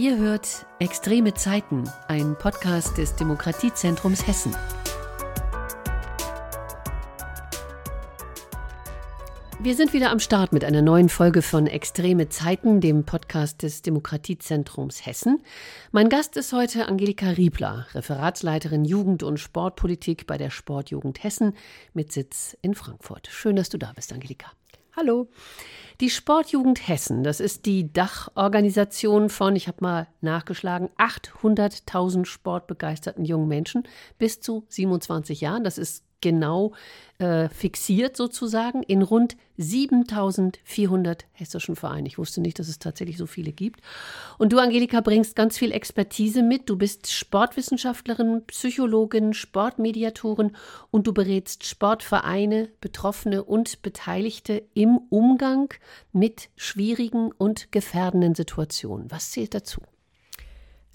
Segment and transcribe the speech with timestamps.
[0.00, 4.56] Ihr hört Extreme Zeiten, ein Podcast des Demokratiezentrums Hessen.
[9.58, 13.82] Wir sind wieder am Start mit einer neuen Folge von Extreme Zeiten, dem Podcast des
[13.82, 15.42] Demokratiezentrums Hessen.
[15.92, 21.52] Mein Gast ist heute Angelika Riebler, Referatsleiterin Jugend- und Sportpolitik bei der Sportjugend Hessen
[21.92, 23.28] mit Sitz in Frankfurt.
[23.30, 24.46] Schön, dass du da bist, Angelika.
[25.00, 25.28] Hallo.
[26.02, 33.48] Die Sportjugend Hessen, das ist die Dachorganisation von, ich habe mal nachgeschlagen, 800.000 sportbegeisterten jungen
[33.48, 33.84] Menschen
[34.18, 35.64] bis zu 27 Jahren.
[35.64, 36.72] Das ist genau
[37.20, 42.06] äh, fixiert sozusagen in rund 7400 hessischen Vereinen.
[42.06, 43.80] Ich wusste nicht, dass es tatsächlich so viele gibt.
[44.38, 46.70] Und du, Angelika, bringst ganz viel Expertise mit.
[46.70, 50.56] Du bist Sportwissenschaftlerin, Psychologin, Sportmediatorin
[50.90, 55.74] und du berätst Sportvereine, Betroffene und Beteiligte im Umgang
[56.12, 59.10] mit schwierigen und gefährdenden Situationen.
[59.10, 59.82] Was zählt dazu?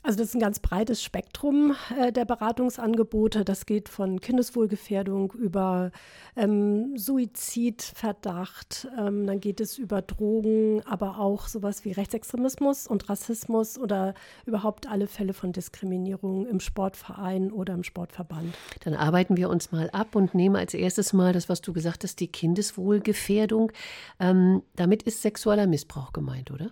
[0.05, 3.43] Also das ist ein ganz breites Spektrum äh, der Beratungsangebote.
[3.43, 5.91] Das geht von Kindeswohlgefährdung über
[6.35, 13.79] ähm, Suizidverdacht, ähm, dann geht es über Drogen, aber auch sowas wie Rechtsextremismus und Rassismus
[13.79, 14.13] oder
[14.45, 18.53] überhaupt alle Fälle von Diskriminierung im Sportverein oder im Sportverband.
[18.83, 22.03] Dann arbeiten wir uns mal ab und nehmen als erstes mal das, was du gesagt
[22.03, 23.71] hast, die Kindeswohlgefährdung.
[24.19, 26.69] Ähm, damit ist sexueller Missbrauch gemeint, oder?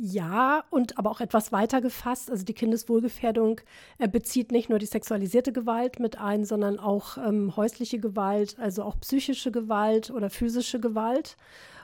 [0.00, 2.30] Ja, und aber auch etwas weiter gefasst.
[2.30, 3.60] Also die Kindeswohlgefährdung
[3.98, 8.84] äh, bezieht nicht nur die sexualisierte Gewalt mit ein, sondern auch ähm, häusliche Gewalt, also
[8.84, 11.36] auch psychische Gewalt oder physische Gewalt.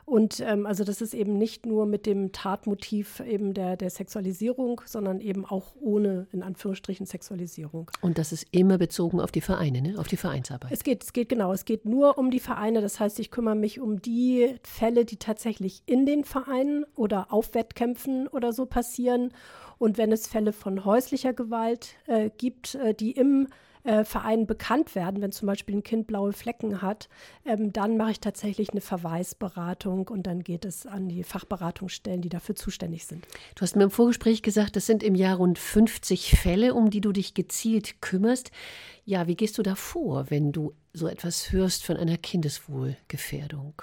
[0.07, 4.83] Und ähm, also das ist eben nicht nur mit dem Tatmotiv eben der, der Sexualisierung,
[4.85, 7.91] sondern eben auch ohne, in Anführungsstrichen, Sexualisierung.
[8.03, 9.99] Und das ist immer bezogen auf die Vereine, ne?
[9.99, 10.71] auf die Vereinsarbeit.
[10.73, 12.83] Es geht, es geht genau, es geht nur um die Vereine.
[12.83, 17.55] Das heißt, ich kümmere mich um die Fälle, die tatsächlich in den Vereinen oder auf
[17.55, 19.33] Wettkämpfen oder so passieren.
[19.79, 23.49] Und wenn es Fälle von häuslicher Gewalt äh, gibt, äh, die im
[23.85, 27.09] äh, Vereinen bekannt werden, wenn zum Beispiel ein Kind blaue Flecken hat,
[27.45, 32.29] ähm, dann mache ich tatsächlich eine Verweisberatung und dann geht es an die Fachberatungsstellen, die
[32.29, 33.27] dafür zuständig sind.
[33.55, 37.01] Du hast mir im Vorgespräch gesagt, das sind im Jahr rund 50 Fälle, um die
[37.01, 38.51] du dich gezielt kümmerst.
[39.05, 43.83] Ja, wie gehst du da vor, wenn du so etwas hörst von einer Kindeswohlgefährdung?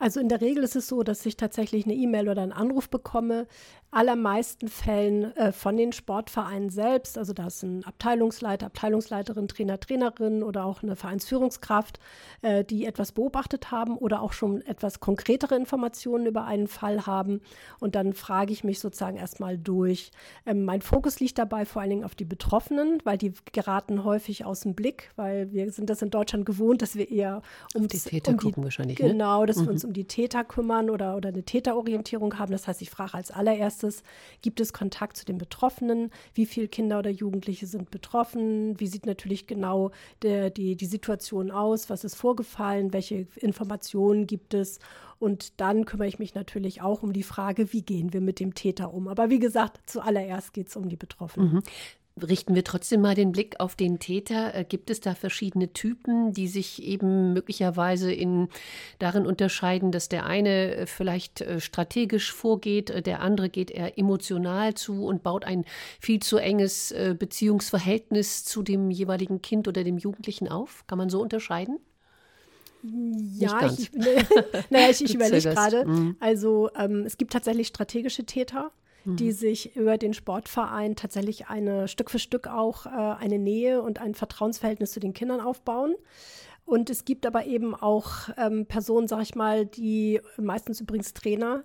[0.00, 2.90] Also in der Regel ist es so, dass ich tatsächlich eine E-Mail oder einen Anruf
[2.90, 3.46] bekomme,
[3.94, 7.16] allermeisten Fällen äh, von den Sportvereinen selbst.
[7.16, 12.00] Also da ist ein Abteilungsleiter, Abteilungsleiterin, Trainer, Trainerin oder auch eine Vereinsführungskraft,
[12.42, 17.40] äh, die etwas beobachtet haben oder auch schon etwas konkretere Informationen über einen Fall haben.
[17.78, 20.10] Und dann frage ich mich sozusagen erstmal durch.
[20.44, 24.44] Ähm, mein Fokus liegt dabei vor allen Dingen auf die Betroffenen, weil die geraten häufig
[24.44, 27.42] aus dem Blick, weil wir sind das in Deutschland gewohnt, dass wir eher
[27.74, 28.98] um die Täter um die, gucken wahrscheinlich.
[28.98, 29.10] Ne?
[29.10, 29.66] Genau, dass mhm.
[29.66, 32.50] wir uns um die Täter kümmern oder, oder eine Täterorientierung haben.
[32.50, 34.02] Das heißt, ich frage als allererstes, es?
[34.42, 36.10] Gibt es Kontakt zu den Betroffenen?
[36.34, 38.78] Wie viele Kinder oder Jugendliche sind betroffen?
[38.80, 41.90] Wie sieht natürlich genau der, die, die Situation aus?
[41.90, 42.92] Was ist vorgefallen?
[42.92, 44.80] Welche Informationen gibt es?
[45.18, 48.54] Und dann kümmere ich mich natürlich auch um die Frage, wie gehen wir mit dem
[48.54, 49.08] Täter um.
[49.08, 51.54] Aber wie gesagt, zuallererst geht es um die Betroffenen.
[51.54, 51.62] Mhm.
[52.22, 54.54] Richten wir trotzdem mal den Blick auf den Täter.
[54.54, 58.48] Äh, gibt es da verschiedene Typen, die sich eben möglicherweise in,
[59.00, 64.74] darin unterscheiden, dass der eine äh, vielleicht äh, strategisch vorgeht, der andere geht eher emotional
[64.74, 65.64] zu und baut ein
[65.98, 70.84] viel zu enges Beziehungsverhältnis zu dem jeweiligen Kind oder dem Jugendlichen auf?
[70.86, 71.78] Kann man so unterscheiden?
[72.82, 74.24] Ja, ich, ne,
[74.70, 75.84] naja, ich, ich überlege gerade.
[75.84, 76.16] Mhm.
[76.20, 78.72] Also ähm, es gibt tatsächlich strategische Täter
[79.04, 79.32] die mhm.
[79.32, 84.14] sich über den Sportverein tatsächlich eine Stück für Stück auch äh, eine Nähe und ein
[84.14, 85.94] Vertrauensverhältnis zu den Kindern aufbauen.
[86.66, 91.64] Und es gibt aber eben auch ähm, Personen, sag ich mal, die meistens übrigens Trainer,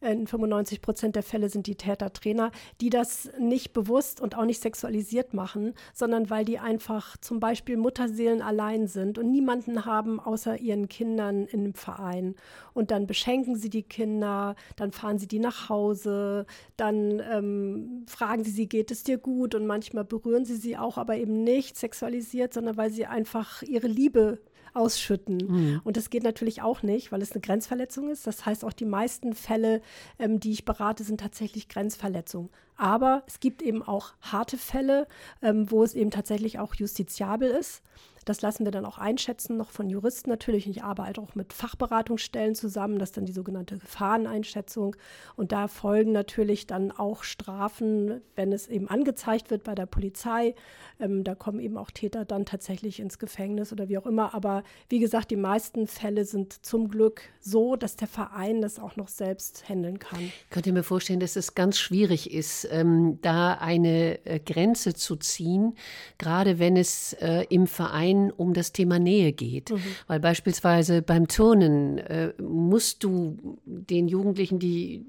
[0.00, 2.50] in 95 Prozent der Fälle sind die Täter Trainer,
[2.80, 7.76] die das nicht bewusst und auch nicht sexualisiert machen, sondern weil die einfach zum Beispiel
[7.76, 12.36] Mutterseelen allein sind und niemanden haben außer ihren Kindern in dem Verein.
[12.74, 16.46] Und dann beschenken sie die Kinder, dann fahren sie die nach Hause,
[16.76, 19.54] dann ähm, fragen sie sie, geht es dir gut?
[19.56, 23.88] Und manchmal berühren sie sie auch, aber eben nicht sexualisiert, sondern weil sie einfach ihre
[23.88, 24.37] Liebe
[24.74, 25.36] ausschütten.
[25.36, 25.80] Mhm.
[25.84, 28.26] Und das geht natürlich auch nicht, weil es eine Grenzverletzung ist.
[28.26, 29.82] Das heißt, auch die meisten Fälle,
[30.18, 32.50] ähm, die ich berate, sind tatsächlich Grenzverletzungen.
[32.76, 35.06] Aber es gibt eben auch harte Fälle,
[35.42, 37.82] ähm, wo es eben tatsächlich auch justiziabel ist.
[38.28, 40.68] Das lassen wir dann auch einschätzen, noch von Juristen natürlich.
[40.68, 44.96] Ich arbeite auch mit Fachberatungsstellen zusammen, das ist dann die sogenannte Gefahreneinschätzung.
[45.36, 50.54] Und da folgen natürlich dann auch Strafen, wenn es eben angezeigt wird bei der Polizei.
[51.00, 54.34] Ähm, da kommen eben auch Täter dann tatsächlich ins Gefängnis oder wie auch immer.
[54.34, 58.96] Aber wie gesagt, die meisten Fälle sind zum Glück so, dass der Verein das auch
[58.96, 60.32] noch selbst handeln kann.
[60.50, 65.16] Könnt ihr mir vorstellen, dass es ganz schwierig ist, ähm, da eine äh, Grenze zu
[65.16, 65.76] ziehen,
[66.18, 69.70] gerade wenn es äh, im Verein um das Thema Nähe geht.
[69.70, 69.82] Mhm.
[70.06, 75.04] Weil beispielsweise beim Turnen äh, musst du den Jugendlichen die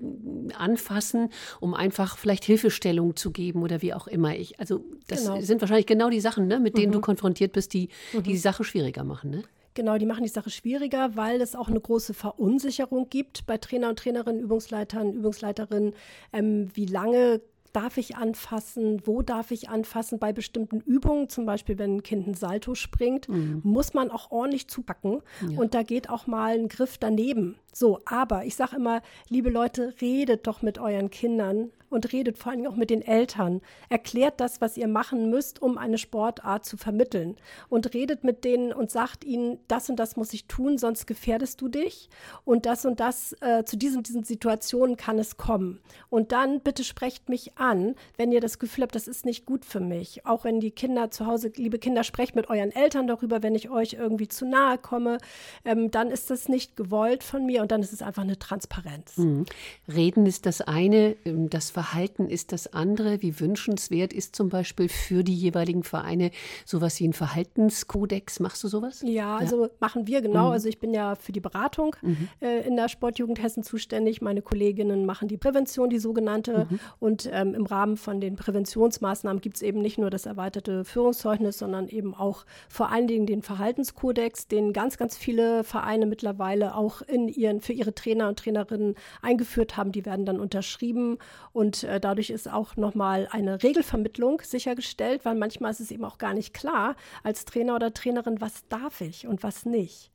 [0.57, 1.29] anfassen,
[1.59, 4.35] um einfach vielleicht Hilfestellung zu geben oder wie auch immer.
[4.35, 5.41] Ich, also das genau.
[5.41, 6.93] sind wahrscheinlich genau die Sachen, ne, mit denen mhm.
[6.93, 9.31] du konfrontiert bist, die, die die Sache schwieriger machen.
[9.31, 9.43] Ne?
[9.73, 13.89] Genau, die machen die Sache schwieriger, weil es auch eine große Verunsicherung gibt bei Trainer
[13.89, 15.93] und Trainerinnen, Übungsleitern, Übungsleiterinnen.
[16.33, 17.41] Ähm, wie lange
[17.73, 20.19] darf ich anfassen, wo darf ich anfassen.
[20.19, 23.61] Bei bestimmten Übungen, zum Beispiel wenn ein Kind ein Salto springt, mhm.
[23.63, 25.21] muss man auch ordentlich zupacken.
[25.47, 25.59] Ja.
[25.59, 27.55] Und da geht auch mal ein Griff daneben.
[27.71, 32.51] So, aber ich sage immer, liebe Leute, redet doch mit euren Kindern und redet vor
[32.51, 33.61] allem auch mit den Eltern.
[33.89, 37.35] Erklärt das, was ihr machen müsst, um eine Sportart zu vermitteln.
[37.67, 41.61] Und redet mit denen und sagt ihnen, das und das muss ich tun, sonst gefährdest
[41.61, 42.09] du dich.
[42.45, 45.79] Und das und das, äh, zu diesen, diesen Situationen kann es kommen.
[46.09, 49.65] Und dann bitte sprecht mich an, wenn ihr das Gefühl habt, das ist nicht gut
[49.65, 50.25] für mich.
[50.25, 53.69] Auch wenn die Kinder zu Hause, liebe Kinder, sprecht mit euren Eltern darüber, wenn ich
[53.69, 55.17] euch irgendwie zu nahe komme,
[55.65, 59.17] ähm, dann ist das nicht gewollt von mir und dann ist es einfach eine Transparenz.
[59.17, 59.45] Mhm.
[59.87, 63.21] Reden ist das eine, ähm, das Verhalten ist das andere.
[63.21, 66.31] Wie wünschenswert ist zum Beispiel für die jeweiligen Vereine
[66.65, 68.39] sowas wie ein Verhaltenskodex?
[68.39, 69.03] Machst du sowas?
[69.05, 69.71] Ja, also ja.
[69.79, 70.47] machen wir genau.
[70.47, 70.51] Mhm.
[70.53, 72.29] Also ich bin ja für die Beratung mhm.
[72.41, 74.21] äh, in der Sportjugend Hessen zuständig.
[74.21, 76.67] Meine Kolleginnen machen die Prävention, die sogenannte.
[76.69, 76.79] Mhm.
[76.99, 81.57] Und ähm, im Rahmen von den Präventionsmaßnahmen gibt es eben nicht nur das erweiterte Führungszeugnis,
[81.57, 87.01] sondern eben auch vor allen Dingen den Verhaltenskodex, den ganz, ganz viele Vereine mittlerweile auch
[87.01, 89.91] in ihren, für ihre Trainer und Trainerinnen eingeführt haben.
[89.91, 91.17] Die werden dann unterschrieben
[91.51, 96.03] und und äh, dadurch ist auch nochmal eine Regelvermittlung sichergestellt, weil manchmal ist es eben
[96.03, 100.09] auch gar nicht klar als Trainer oder Trainerin, was darf ich und was nicht.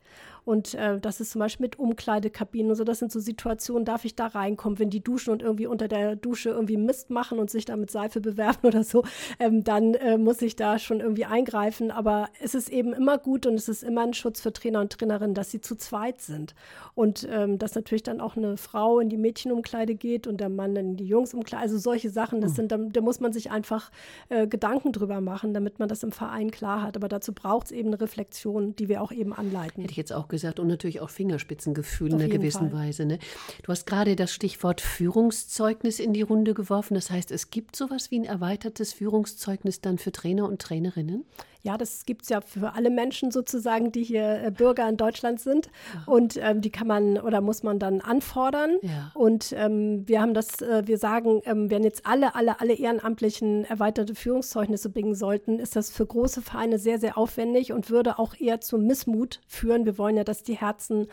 [0.45, 2.85] Und äh, das ist zum Beispiel mit Umkleidekabinen und so.
[2.85, 6.17] Das sind so Situationen, darf ich da reinkommen, wenn die duschen und irgendwie unter der
[6.17, 9.05] Dusche irgendwie Mist machen und sich da mit Seife bewerfen oder so,
[9.39, 11.91] ähm, dann äh, muss ich da schon irgendwie eingreifen.
[11.91, 14.93] Aber es ist eben immer gut und es ist immer ein Schutz für Trainer und
[14.93, 16.55] Trainerinnen, dass sie zu zweit sind.
[16.95, 20.77] Und ähm, dass natürlich dann auch eine Frau in die Mädchenumkleide geht und der Mann
[20.77, 21.63] in die Jungsumkleide.
[21.63, 22.57] Also solche Sachen, das mhm.
[22.57, 23.91] sind, da, da muss man sich einfach
[24.29, 26.97] äh, Gedanken drüber machen, damit man das im Verein klar hat.
[26.97, 29.81] Aber dazu braucht es eben eine Reflexion, die wir auch eben anleiten.
[29.81, 32.89] Hätte ich jetzt auch gesagt und natürlich auch Fingerspitzengefühl in einer gewissen Fall.
[32.89, 33.07] Weise.
[33.07, 33.19] Ne?
[33.63, 36.95] Du hast gerade das Stichwort Führungszeugnis in die Runde geworfen.
[36.95, 41.25] Das heißt, es gibt sowas wie ein erweitertes Führungszeugnis dann für Trainer und Trainerinnen?
[41.65, 45.41] Ja, das gibt es ja für alle Menschen sozusagen, die hier äh, Bürger in Deutschland
[45.41, 45.71] sind.
[45.95, 46.13] Ja.
[46.13, 48.77] Und ähm, die kann man oder muss man dann anfordern.
[48.83, 49.11] Ja.
[49.15, 53.65] Und ähm, wir haben das, äh, wir sagen, ähm, wenn jetzt alle, alle, alle Ehrenamtlichen
[53.65, 58.39] erweiterte Führungszeugnisse bringen sollten, ist das für große Vereine sehr, sehr aufwendig und würde auch
[58.39, 59.87] eher zum Missmut führen.
[59.87, 61.07] Wir wollen ja, dass die Herzen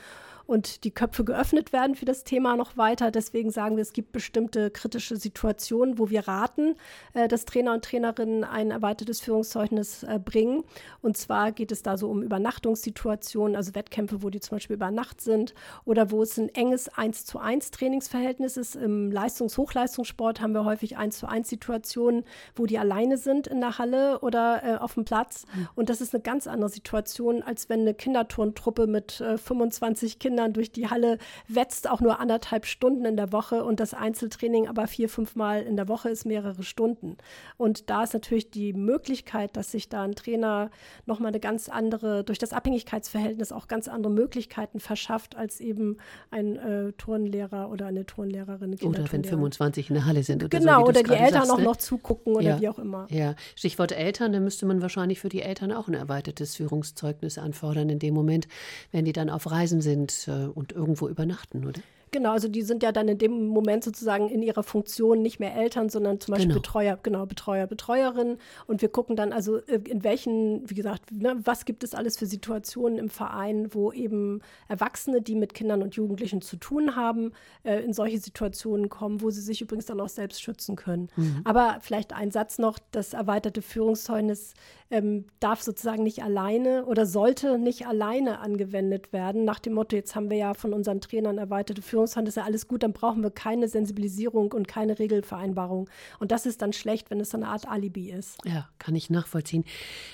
[0.51, 3.09] und die Köpfe geöffnet werden für das Thema noch weiter.
[3.09, 6.75] Deswegen sagen wir, es gibt bestimmte kritische Situationen, wo wir raten,
[7.13, 10.65] äh, dass Trainer und Trainerinnen ein erweitertes Führungszeugnis äh, bringen.
[11.01, 14.91] Und zwar geht es da so um Übernachtungssituationen, also Wettkämpfe, wo die zum Beispiel über
[14.91, 15.53] Nacht sind
[15.85, 18.75] oder wo es ein enges 1 zu 1 Trainingsverhältnis ist.
[18.75, 22.25] Im Leistungs-Hochleistungssport haben wir häufig 1 zu 1 Situationen,
[22.55, 25.45] wo die alleine sind in der Halle oder äh, auf dem Platz.
[25.55, 25.69] Mhm.
[25.75, 30.53] Und das ist eine ganz andere Situation, als wenn eine Kinderturntruppe mit 25 Kindern Kindern
[30.53, 31.17] durch die Halle
[31.47, 35.61] wetzt, auch nur anderthalb Stunden in der Woche und das Einzeltraining aber vier, fünf Mal
[35.61, 37.17] in der Woche ist mehrere Stunden.
[37.57, 40.71] Und da ist natürlich die Möglichkeit, dass sich da ein Trainer
[41.05, 45.97] nochmal eine ganz andere, durch das Abhängigkeitsverhältnis auch ganz andere Möglichkeiten verschafft, als eben
[46.31, 48.75] ein äh, Turnlehrer oder eine Turnlehrerin.
[48.81, 50.43] Oder wenn 25 in der Halle sind.
[50.43, 51.63] Oder genau, so, oder die Eltern sagst, auch ne?
[51.63, 52.61] noch zugucken oder ja.
[52.61, 53.07] wie auch immer.
[53.09, 57.89] Ja, Stichwort Eltern, da müsste man wahrscheinlich für die Eltern auch ein erweitertes Führungszeugnis anfordern
[57.89, 58.47] in dem Moment,
[58.91, 61.81] wenn die dann auf Reisen sind und irgendwo übernachten, oder?
[62.13, 65.55] Genau, also die sind ja dann in dem Moment sozusagen in ihrer Funktion nicht mehr
[65.55, 66.59] Eltern, sondern zum Beispiel genau.
[66.59, 68.37] Betreuer, genau, Betreuer, Betreuerin.
[68.67, 72.17] Und wir gucken dann also, äh, in welchen, wie gesagt, ne, was gibt es alles
[72.17, 77.31] für Situationen im Verein, wo eben Erwachsene, die mit Kindern und Jugendlichen zu tun haben,
[77.63, 81.07] äh, in solche Situationen kommen, wo sie sich übrigens dann auch selbst schützen können.
[81.15, 81.41] Mhm.
[81.45, 84.53] Aber vielleicht ein Satz noch, das erweiterte Führungszeugnis
[84.89, 90.13] ähm, darf sozusagen nicht alleine oder sollte nicht alleine angewendet werden, nach dem Motto, jetzt
[90.13, 93.23] haben wir ja von unseren Trainern erweiterte Führungszeugnis Gleichstellungsfand ist ja alles gut, dann brauchen
[93.23, 95.89] wir keine Sensibilisierung und keine Regelvereinbarung.
[96.19, 98.37] Und das ist dann schlecht, wenn es so eine Art Alibi ist.
[98.45, 99.63] Ja, kann ich nachvollziehen.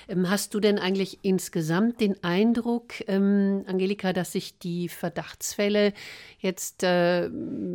[0.08, 5.92] Ähm, hast du denn eigentlich insgesamt den Eindruck, ähm, Angelika, dass sich die Verdachtsfälle
[6.38, 7.30] jetzt äh,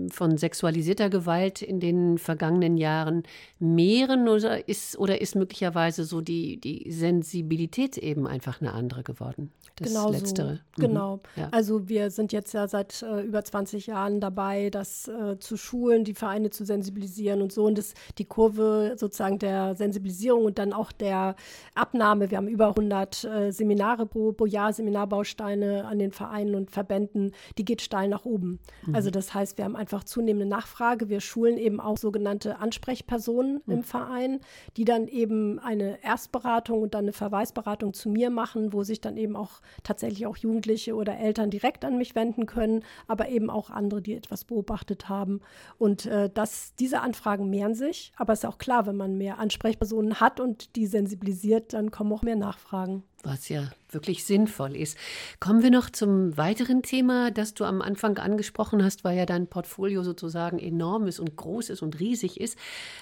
[0.09, 3.23] von sexualisierter Gewalt in den vergangenen Jahren
[3.59, 9.51] mehren oder ist, oder ist möglicherweise so die, die Sensibilität eben einfach eine andere geworden?
[9.77, 10.61] Das genau Letztere.
[10.77, 10.81] So.
[10.83, 10.87] Mhm.
[10.87, 11.19] Genau.
[11.35, 11.49] Ja.
[11.51, 16.03] Also wir sind jetzt ja seit äh, über 20 Jahren dabei, das äh, zu schulen,
[16.03, 17.65] die Vereine zu sensibilisieren und so.
[17.65, 21.35] Und das, die Kurve sozusagen der Sensibilisierung und dann auch der
[21.75, 22.31] Abnahme.
[22.31, 27.33] Wir haben über 100 äh, Seminare pro, pro Jahr, Seminarbausteine an den Vereinen und Verbänden.
[27.57, 28.59] Die geht steil nach oben.
[28.85, 28.95] Mhm.
[28.95, 31.09] Also das heißt, wir haben einfach zunehmende Nachfrage.
[31.09, 33.73] Wir schulen eben auch sogenannte Ansprechpersonen mhm.
[33.73, 34.39] im Verein,
[34.77, 39.17] die dann eben eine Erstberatung und dann eine Verweisberatung zu mir machen, wo sich dann
[39.17, 43.69] eben auch tatsächlich auch Jugendliche oder Eltern direkt an mich wenden können, aber eben auch
[43.69, 45.41] andere, die etwas beobachtet haben.
[45.77, 49.39] Und äh, das, diese Anfragen mehren sich, aber es ist auch klar, wenn man mehr
[49.39, 54.97] Ansprechpersonen hat und die sensibilisiert, dann kommen auch mehr Nachfragen was ja wirklich sinnvoll ist.
[55.39, 59.47] Kommen wir noch zum weiteren Thema, das du am Anfang angesprochen hast, weil ja dein
[59.47, 62.57] Portfolio sozusagen enorm ist und groß ist und riesig ist,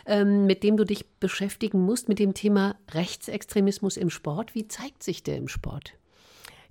[0.05, 4.53] ähm, mit dem du dich beschäftigen musst, mit dem Thema Rechtsextremismus im Sport.
[4.53, 5.93] Wie zeigt sich der im Sport?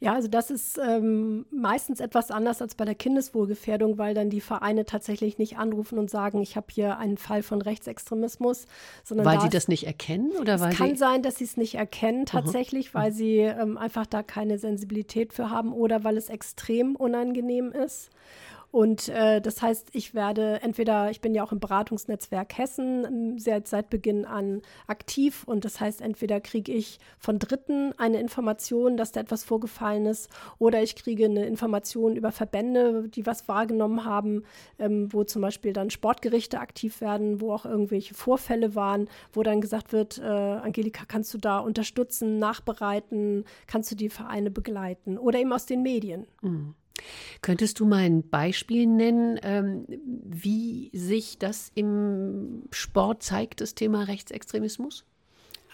[0.02, 4.40] Ja, also das ist ähm, meistens etwas anders als bei der Kindeswohlgefährdung, weil dann die
[4.40, 8.66] Vereine tatsächlich nicht anrufen und sagen, ich habe hier einen Fall von Rechtsextremismus,
[9.04, 11.74] sondern weil sie das nicht erkennen oder es weil kann sein, dass sie es nicht
[11.74, 13.02] erkennen tatsächlich, Aha.
[13.02, 18.08] weil sie ähm, einfach da keine Sensibilität für haben oder weil es extrem unangenehm ist.
[18.70, 23.38] Und äh, das heißt, ich werde entweder, ich bin ja auch im Beratungsnetzwerk Hessen ähm,
[23.38, 28.96] sehr, seit Beginn an aktiv und das heißt, entweder kriege ich von Dritten eine Information,
[28.96, 34.04] dass da etwas vorgefallen ist, oder ich kriege eine Information über Verbände, die was wahrgenommen
[34.04, 34.44] haben,
[34.78, 39.60] ähm, wo zum Beispiel dann Sportgerichte aktiv werden, wo auch irgendwelche Vorfälle waren, wo dann
[39.60, 45.40] gesagt wird, äh, Angelika, kannst du da unterstützen, nachbereiten, kannst du die Vereine begleiten oder
[45.40, 46.26] eben aus den Medien.
[46.42, 46.74] Mhm.
[47.42, 54.04] Könntest du mal ein Beispiel nennen, ähm, wie sich das im Sport zeigt, das Thema
[54.04, 55.04] Rechtsextremismus?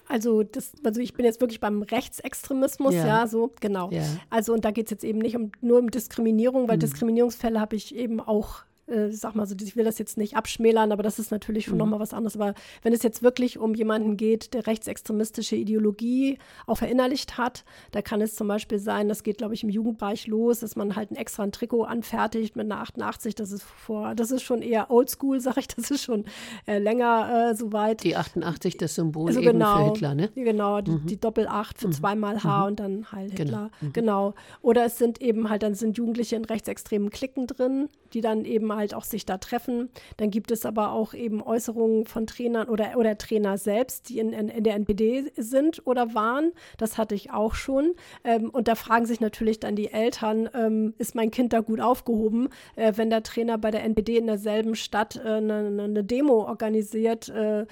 [0.08, 3.90] Also, das, also ich bin jetzt wirklich beim Rechtsextremismus, ja, ja so, genau.
[3.90, 4.04] Ja.
[4.30, 6.80] Also, und da geht es jetzt eben nicht um, nur um Diskriminierung, weil mhm.
[6.80, 10.92] Diskriminierungsfälle habe ich eben auch äh, sag mal so, ich will das jetzt nicht abschmälern,
[10.92, 11.78] aber das ist natürlich schon mhm.
[11.78, 12.36] nochmal was anderes.
[12.36, 18.02] Aber wenn es jetzt wirklich um jemanden geht, der rechtsextremistische Ideologie auch verinnerlicht hat, da
[18.02, 21.10] kann es zum Beispiel sein, das geht, glaube ich, im Jugendbereich los, dass man halt
[21.10, 24.90] ein extra ein Trikot anfertigt mit einer 88, das ist vor, das ist schon eher
[24.90, 26.24] oldschool, sag ich, das ist schon
[26.66, 28.04] äh, länger äh, soweit.
[28.04, 30.30] Die 88, das Symbol also eben genau, für Hitler, ne?
[30.34, 31.06] Genau, die, mhm.
[31.06, 31.92] die Doppel-8 für mhm.
[31.92, 32.66] zweimal H mhm.
[32.66, 33.38] und dann Heil genau.
[33.38, 33.70] Hitler.
[33.80, 33.92] Genau.
[33.92, 34.34] genau.
[34.62, 38.72] Oder es sind eben halt, dann sind Jugendliche in rechtsextremen Klicken drin, die dann eben
[38.76, 39.88] halt auch sich da treffen.
[40.16, 44.32] Dann gibt es aber auch eben Äußerungen von Trainern oder, oder Trainer selbst, die in,
[44.32, 46.52] in, in der NPD sind oder waren.
[46.78, 47.94] Das hatte ich auch schon.
[48.24, 51.80] Ähm, und da fragen sich natürlich dann die Eltern, ähm, ist mein Kind da gut
[51.80, 56.44] aufgehoben, äh, wenn der Trainer bei der NPD in derselben Stadt äh, eine, eine, Demo
[56.44, 57.66] organisiert äh,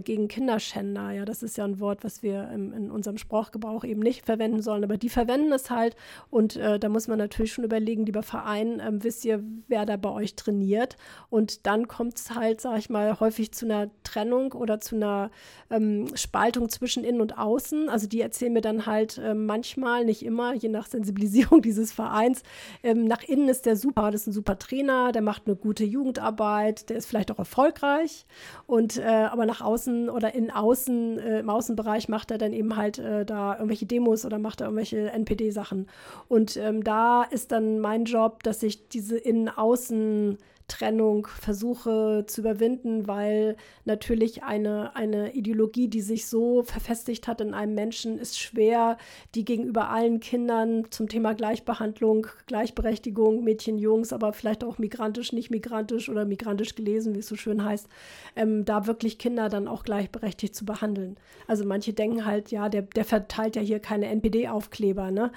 [0.00, 1.10] gegen Kinderschänder.
[1.10, 4.62] Ja, das ist ja ein Wort, was wir im, in unserem Sprachgebrauch eben nicht verwenden
[4.62, 5.96] sollen, aber die verwenden es halt.
[6.30, 9.96] Und äh, da muss man natürlich schon überlegen, lieber Verein, ähm, wisst ihr, wer da
[9.96, 10.96] bei euch trainiert.
[11.30, 15.30] Und dann kommt es halt, sag ich mal, häufig zu einer Trennung oder zu einer
[15.70, 17.88] ähm, Spaltung zwischen innen und außen.
[17.88, 22.42] Also die erzählen mir dann halt äh, manchmal, nicht immer, je nach Sensibilisierung dieses Vereins,
[22.82, 25.84] ähm, nach innen ist der super, das ist ein super Trainer, der macht eine gute
[25.84, 28.26] Jugendarbeit, der ist vielleicht auch erfolgreich.
[28.66, 32.76] Und äh, aber nach außen oder in außen, äh, im Außenbereich macht er dann eben
[32.76, 35.86] halt äh, da irgendwelche Demos oder macht er irgendwelche NPD-Sachen.
[36.28, 40.38] Und ähm, da ist dann mein Job, dass ich diese Innen-Außen
[40.70, 47.54] Trennung versuche zu überwinden, weil natürlich eine, eine Ideologie, die sich so verfestigt hat in
[47.54, 48.96] einem Menschen, ist schwer,
[49.34, 55.50] die gegenüber allen Kindern zum Thema Gleichbehandlung, Gleichberechtigung, Mädchen, Jungs, aber vielleicht auch migrantisch, nicht
[55.50, 57.88] migrantisch oder migrantisch gelesen, wie es so schön heißt,
[58.36, 61.16] ähm, da wirklich Kinder dann auch gleichberechtigt zu behandeln.
[61.48, 65.32] Also manche denken halt, ja, der, der verteilt ja hier keine NPD-Aufkleber, ne?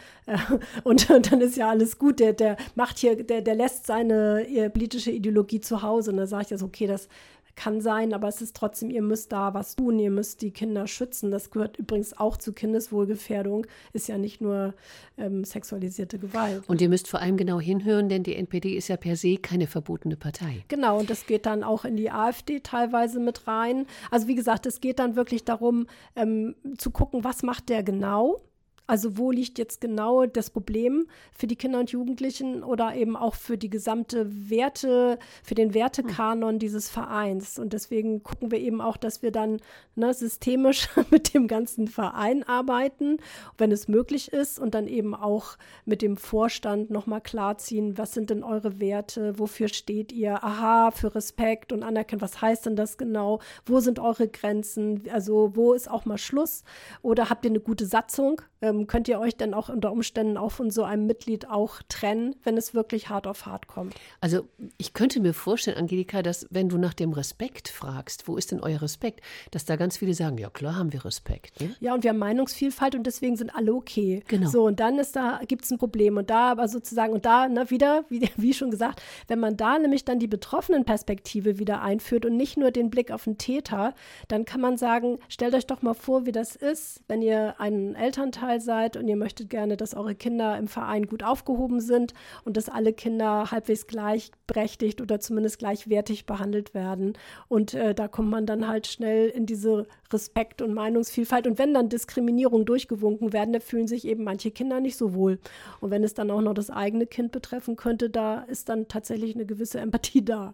[0.84, 4.46] und, und, dann ist ja alles gut, der, der macht hier, der, der lässt seine
[4.72, 6.12] politische Ideologie Ideologie zu Hause.
[6.12, 7.08] Und da sage ich das, okay, das
[7.56, 10.88] kann sein, aber es ist trotzdem, ihr müsst da was tun, ihr müsst die Kinder
[10.88, 11.32] schützen.
[11.32, 14.74] Das gehört übrigens auch zu Kindeswohlgefährdung, ist ja nicht nur
[15.18, 16.64] ähm, sexualisierte Gewalt.
[16.68, 19.68] Und ihr müsst vor allem genau hinhören, denn die NPD ist ja per se keine
[19.68, 20.64] verbotene Partei.
[20.68, 23.86] Genau, und das geht dann auch in die AfD teilweise mit rein.
[24.10, 28.42] Also wie gesagt, es geht dann wirklich darum, ähm, zu gucken, was macht der genau
[28.86, 33.36] Also wo liegt jetzt genau das Problem für die Kinder und Jugendlichen oder eben auch
[33.36, 37.58] für die gesamte Werte, für den Wertekanon dieses Vereins.
[37.58, 39.62] Und deswegen gucken wir eben auch, dass wir dann
[39.96, 43.18] ne, systemisch mit dem ganzen Verein arbeiten,
[43.58, 48.30] wenn es möglich ist, und dann eben auch mit dem Vorstand nochmal klarziehen, was sind
[48.30, 52.98] denn eure Werte, wofür steht ihr, aha, für Respekt und anerkennen, was heißt denn das
[52.98, 56.64] genau, wo sind eure Grenzen, also wo ist auch mal Schluss
[57.02, 58.42] oder habt ihr eine gute Satzung?
[58.74, 62.36] Ähm, könnt ihr euch dann auch unter Umständen auch von so einem Mitglied auch trennen,
[62.44, 63.96] wenn es wirklich hart auf hart kommt?
[64.22, 68.52] Also ich könnte mir vorstellen, Angelika, dass wenn du nach dem Respekt fragst, wo ist
[68.52, 71.60] denn euer Respekt, dass da ganz viele sagen, ja klar haben wir Respekt.
[71.62, 71.76] Ne?
[71.80, 74.24] Ja, und wir haben Meinungsvielfalt und deswegen sind alle okay.
[74.28, 74.50] Genau.
[74.50, 76.18] So, und dann ist da, gibt es ein Problem.
[76.18, 79.80] Und da aber sozusagen, und da ne, wieder, wie, wie schon gesagt, wenn man da
[79.80, 83.94] nämlich dann die betroffenen Perspektive wieder einführt und nicht nur den Blick auf den Täter,
[84.28, 87.96] dann kann man sagen, stellt euch doch mal vor, wie das ist, wenn ihr einen
[87.96, 92.14] Elternteil Elternteil seid und ihr möchtet gerne, dass eure Kinder im Verein gut aufgehoben sind
[92.46, 97.14] und dass alle Kinder halbwegs gleichberechtigt oder zumindest gleichwertig behandelt werden.
[97.48, 101.48] Und äh, da kommt man dann halt schnell in diese Respekt und Meinungsvielfalt.
[101.48, 105.40] Und wenn dann Diskriminierung durchgewunken werden, da fühlen sich eben manche Kinder nicht so wohl.
[105.82, 109.36] Und wenn es dann auch noch das eigene Kind betreffen könnte, da ist dann tatsächlich
[109.36, 110.54] eine gewisse Empathie da.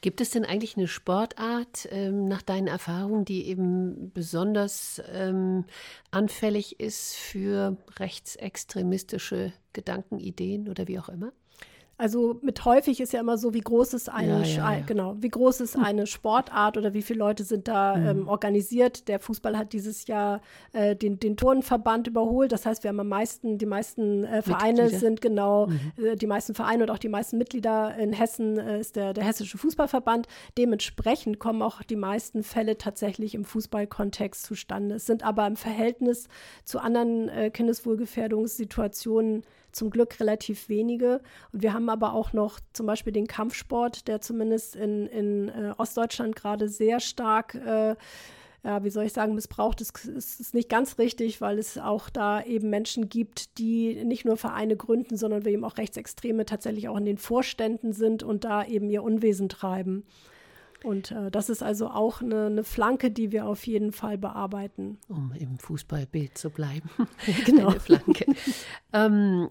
[0.00, 5.64] Gibt es denn eigentlich eine Sportart ähm, nach deinen Erfahrungen, die eben besonders ähm,
[6.10, 11.32] anfällig ist für rechtsextremistische Gedanken, Ideen oder wie auch immer?
[11.98, 14.84] Also mit häufig ist ja immer so, wie groß ist eine, ja, ja, ja.
[14.84, 15.84] genau, wie groß ist hm.
[15.84, 18.06] eine Sportart oder wie viele Leute sind da mhm.
[18.06, 19.08] ähm, organisiert.
[19.08, 20.40] Der Fußball hat dieses Jahr
[20.72, 22.50] äh, den, den Turnverband überholt.
[22.50, 24.98] Das heißt, wir haben am meisten, die meisten äh, Vereine Mitglieder.
[24.98, 25.92] sind genau, mhm.
[26.04, 29.24] äh, die meisten Vereine und auch die meisten Mitglieder in Hessen äh, ist der, der
[29.24, 30.26] Hessische Fußballverband.
[30.58, 34.96] Dementsprechend kommen auch die meisten Fälle tatsächlich im Fußballkontext zustande.
[34.96, 36.28] Es sind aber im Verhältnis
[36.64, 41.20] zu anderen äh, Kindeswohlgefährdungssituationen zum Glück relativ wenige.
[41.52, 45.74] Und wir haben aber auch noch zum Beispiel den Kampfsport, der zumindest in, in äh,
[45.76, 47.96] Ostdeutschland gerade sehr stark äh,
[48.64, 52.08] ja, wie soll ich sagen, missbraucht ist, ist, ist nicht ganz richtig, weil es auch
[52.08, 56.88] da eben Menschen gibt, die nicht nur Vereine gründen, sondern wir eben auch Rechtsextreme tatsächlich
[56.88, 60.04] auch in den Vorständen sind und da eben ihr Unwesen treiben.
[60.84, 64.98] Und äh, das ist also auch eine, eine, Flanke, die wir auf jeden Fall bearbeiten.
[65.08, 66.90] Um im Fußballbild zu bleiben.
[67.44, 67.68] genau.
[67.68, 68.26] Eine Flanke.
[68.92, 69.48] ähm,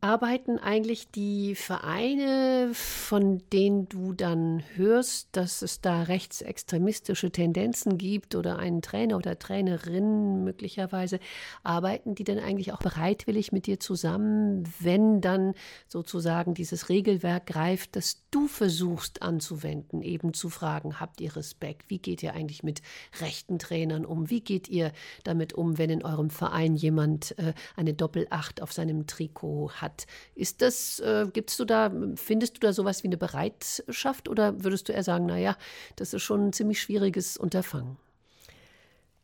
[0.00, 8.34] arbeiten eigentlich die Vereine, von denen du dann hörst, dass es da rechtsextremistische Tendenzen gibt
[8.34, 11.20] oder einen Trainer oder Trainerin möglicherweise,
[11.62, 15.54] arbeiten die denn eigentlich auch bereitwillig mit dir zusammen, wenn dann
[15.86, 21.90] sozusagen dieses Regelwerk greift, das du versuchst anzuwenden, eben zu fragen, habt ihr Respekt?
[21.90, 22.80] Wie geht ihr eigentlich mit
[23.20, 24.30] rechten Trainern um?
[24.30, 24.92] Wie geht ihr
[25.24, 29.89] damit um, wenn in eurem Verein jemand äh, eine Doppelacht auf seinem Trikot hat?
[29.90, 30.06] Hat.
[30.34, 34.88] Ist das, äh, gibt's du da, findest du da sowas wie eine Bereitschaft oder würdest
[34.88, 35.56] du eher sagen, naja,
[35.96, 37.96] das ist schon ein ziemlich schwieriges Unterfangen?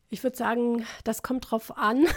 [0.08, 2.06] Ich würde sagen, das kommt drauf an.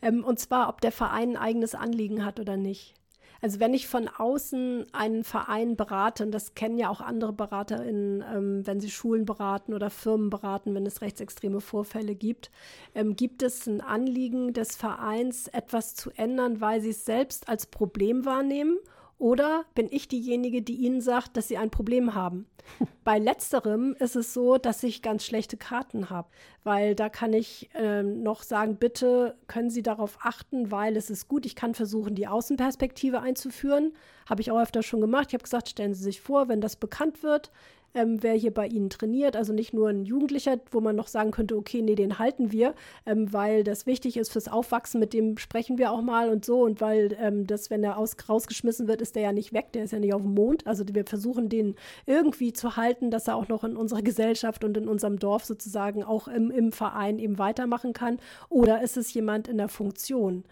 [0.00, 2.94] Ähm, und zwar, ob der Verein ein eigenes Anliegen hat oder nicht.
[3.40, 8.24] Also wenn ich von außen einen Verein berate, und das kennen ja auch andere BeraterInnen,
[8.34, 12.50] ähm, wenn sie Schulen beraten oder Firmen beraten, wenn es rechtsextreme Vorfälle gibt,
[12.94, 17.66] ähm, gibt es ein Anliegen des Vereins, etwas zu ändern, weil sie es selbst als
[17.66, 18.78] Problem wahrnehmen
[19.18, 22.46] oder bin ich diejenige, die Ihnen sagt, dass Sie ein Problem haben?
[23.04, 26.28] Bei letzterem ist es so, dass ich ganz schlechte Karten habe,
[26.62, 31.26] weil da kann ich äh, noch sagen, bitte können Sie darauf achten, weil es ist
[31.26, 31.46] gut.
[31.46, 33.92] Ich kann versuchen, die Außenperspektive einzuführen.
[34.28, 35.26] Habe ich auch öfter schon gemacht.
[35.28, 37.50] Ich habe gesagt, stellen Sie sich vor, wenn das bekannt wird,
[37.94, 39.36] ähm, wer hier bei Ihnen trainiert.
[39.36, 42.74] Also nicht nur ein Jugendlicher, wo man noch sagen könnte, okay, nee, den halten wir,
[43.06, 46.62] ähm, weil das wichtig ist fürs Aufwachsen, mit dem sprechen wir auch mal und so.
[46.62, 49.84] Und weil ähm, das, wenn er aus, rausgeschmissen wird, ist der ja nicht weg, der
[49.84, 50.66] ist ja nicht auf dem Mond.
[50.66, 51.74] Also wir versuchen den
[52.06, 56.02] irgendwie zu halten, dass er auch noch in unserer Gesellschaft und in unserem Dorf sozusagen
[56.02, 58.18] auch im, im Verein eben weitermachen kann.
[58.48, 60.44] Oder ist es jemand in der Funktion?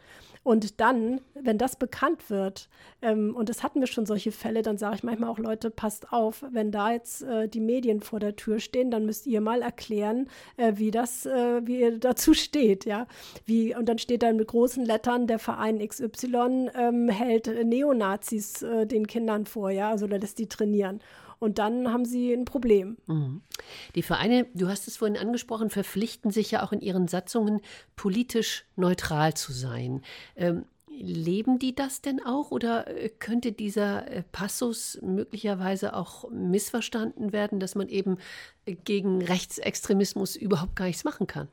[0.46, 2.68] Und dann, wenn das bekannt wird,
[3.02, 6.12] ähm, und das hatten wir schon solche Fälle, dann sage ich manchmal auch, Leute, passt
[6.12, 9.60] auf, wenn da jetzt äh, die Medien vor der Tür stehen, dann müsst ihr mal
[9.60, 13.08] erklären, äh, wie das, äh, wie ihr dazu steht, ja.
[13.44, 18.86] Wie, und dann steht dann mit großen Lettern, der Verein XY ähm, hält Neonazis äh,
[18.86, 21.00] den Kindern vor, ja, also lässt die trainieren.
[21.38, 22.96] Und dann haben sie ein Problem.
[23.06, 23.42] Mhm.
[23.94, 27.60] Die Vereine, du hast es vorhin angesprochen, verpflichten sich ja auch in ihren Satzungen,
[27.94, 30.02] politisch neutral zu sein.
[30.36, 30.64] Ähm,
[30.98, 37.60] leben die das denn auch oder äh, könnte dieser äh, Passus möglicherweise auch missverstanden werden,
[37.60, 38.18] dass man eben
[38.84, 41.48] gegen Rechtsextremismus überhaupt gar nichts machen kann?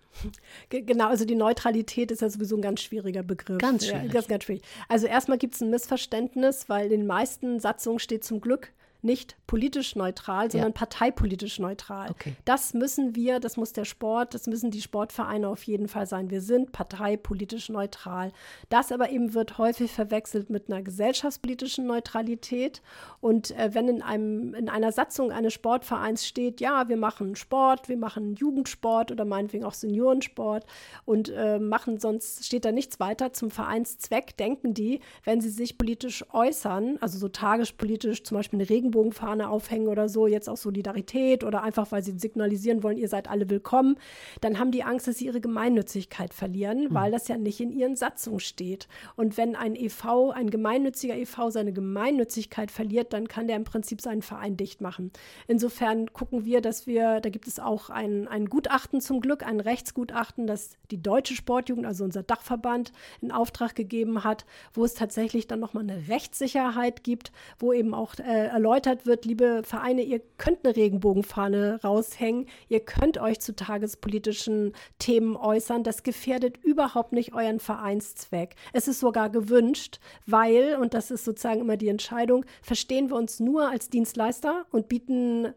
[0.70, 3.60] Genau, also die Neutralität ist ja sowieso ein ganz schwieriger Begriff.
[3.60, 4.06] Ganz schwierig.
[4.06, 4.64] Ja, ganz, ganz schwierig.
[4.88, 8.72] Also erstmal gibt es ein Missverständnis, weil in den meisten Satzungen steht zum Glück
[9.04, 10.78] nicht politisch neutral, sondern ja.
[10.78, 12.10] parteipolitisch neutral.
[12.10, 12.36] Okay.
[12.46, 16.30] Das müssen wir, das muss der Sport, das müssen die Sportvereine auf jeden Fall sein.
[16.30, 18.32] Wir sind parteipolitisch neutral.
[18.70, 22.82] Das aber eben wird häufig verwechselt mit einer gesellschaftspolitischen Neutralität.
[23.20, 27.90] Und äh, wenn in, einem, in einer Satzung eines Sportvereins steht, ja, wir machen Sport,
[27.90, 30.66] wir machen Jugendsport oder meinetwegen auch Seniorensport
[31.06, 35.78] und äh, machen sonst steht da nichts weiter zum Vereinszweck, denken die, wenn sie sich
[35.78, 40.58] politisch äußern, also so tagespolitisch zum Beispiel eine Regen Regenbogenfahne aufhängen oder so, jetzt auch
[40.58, 43.98] Solidarität oder einfach, weil sie signalisieren wollen, ihr seid alle willkommen,
[44.42, 46.94] dann haben die Angst, dass sie ihre Gemeinnützigkeit verlieren, mhm.
[46.94, 48.88] weil das ja nicht in ihren Satzungen steht.
[49.16, 54.02] Und wenn ein EV, ein gemeinnütziger EV seine Gemeinnützigkeit verliert, dann kann der im Prinzip
[54.02, 55.12] seinen Verein dicht machen.
[55.48, 59.60] Insofern gucken wir, dass wir, da gibt es auch ein, ein Gutachten zum Glück, ein
[59.60, 65.48] Rechtsgutachten, das die Deutsche Sportjugend, also unser Dachverband, in Auftrag gegeben hat, wo es tatsächlich
[65.48, 70.22] dann nochmal eine Rechtssicherheit gibt, wo eben auch äh, erläutert erläutert wird, liebe Vereine, ihr
[70.38, 75.84] könnt eine Regenbogenfahne raushängen, ihr könnt euch zu tagespolitischen Themen äußern.
[75.84, 78.56] Das gefährdet überhaupt nicht euren Vereinszweck.
[78.74, 83.40] Es ist sogar gewünscht, weil, und das ist sozusagen immer die Entscheidung, verstehen wir uns
[83.40, 85.54] nur als Dienstleister und bieten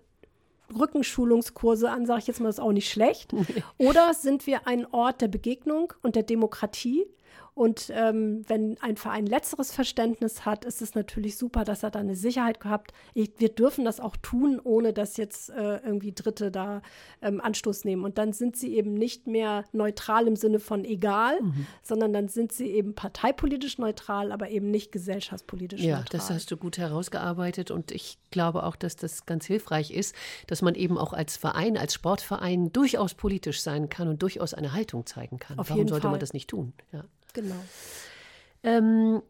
[0.77, 3.33] Rückenschulungskurse an, sage ich jetzt mal, ist auch nicht schlecht.
[3.79, 7.07] Oder sind wir ein Ort der Begegnung und der Demokratie?
[7.57, 12.01] Und ähm, wenn ein Verein letzteres Verständnis hat, ist es natürlich super, dass er da
[12.01, 12.93] eine Sicherheit gehabt.
[13.15, 16.83] Wir dürfen das auch tun, ohne dass jetzt äh, irgendwie Dritte da
[17.23, 18.05] ähm, Anstoß nehmen.
[18.05, 21.67] Und dann sind sie eben nicht mehr neutral im Sinne von egal, mhm.
[21.83, 26.13] sondern dann sind sie eben parteipolitisch neutral, aber eben nicht gesellschaftspolitisch ja, neutral.
[26.13, 30.15] Ja, das hast du gut herausgearbeitet und ich glaube auch, dass das ganz hilfreich ist,
[30.47, 34.75] dass man eben auch als Verein, als Sportverein durchaus politisch sein kann und durchaus eine
[34.75, 35.59] Haltung zeigen kann.
[35.59, 36.11] Auf Warum sollte Fall.
[36.11, 36.75] man das nicht tun?
[36.93, 37.03] Ja.
[37.37, 37.63] Genau.
[38.63, 39.23] Ähm,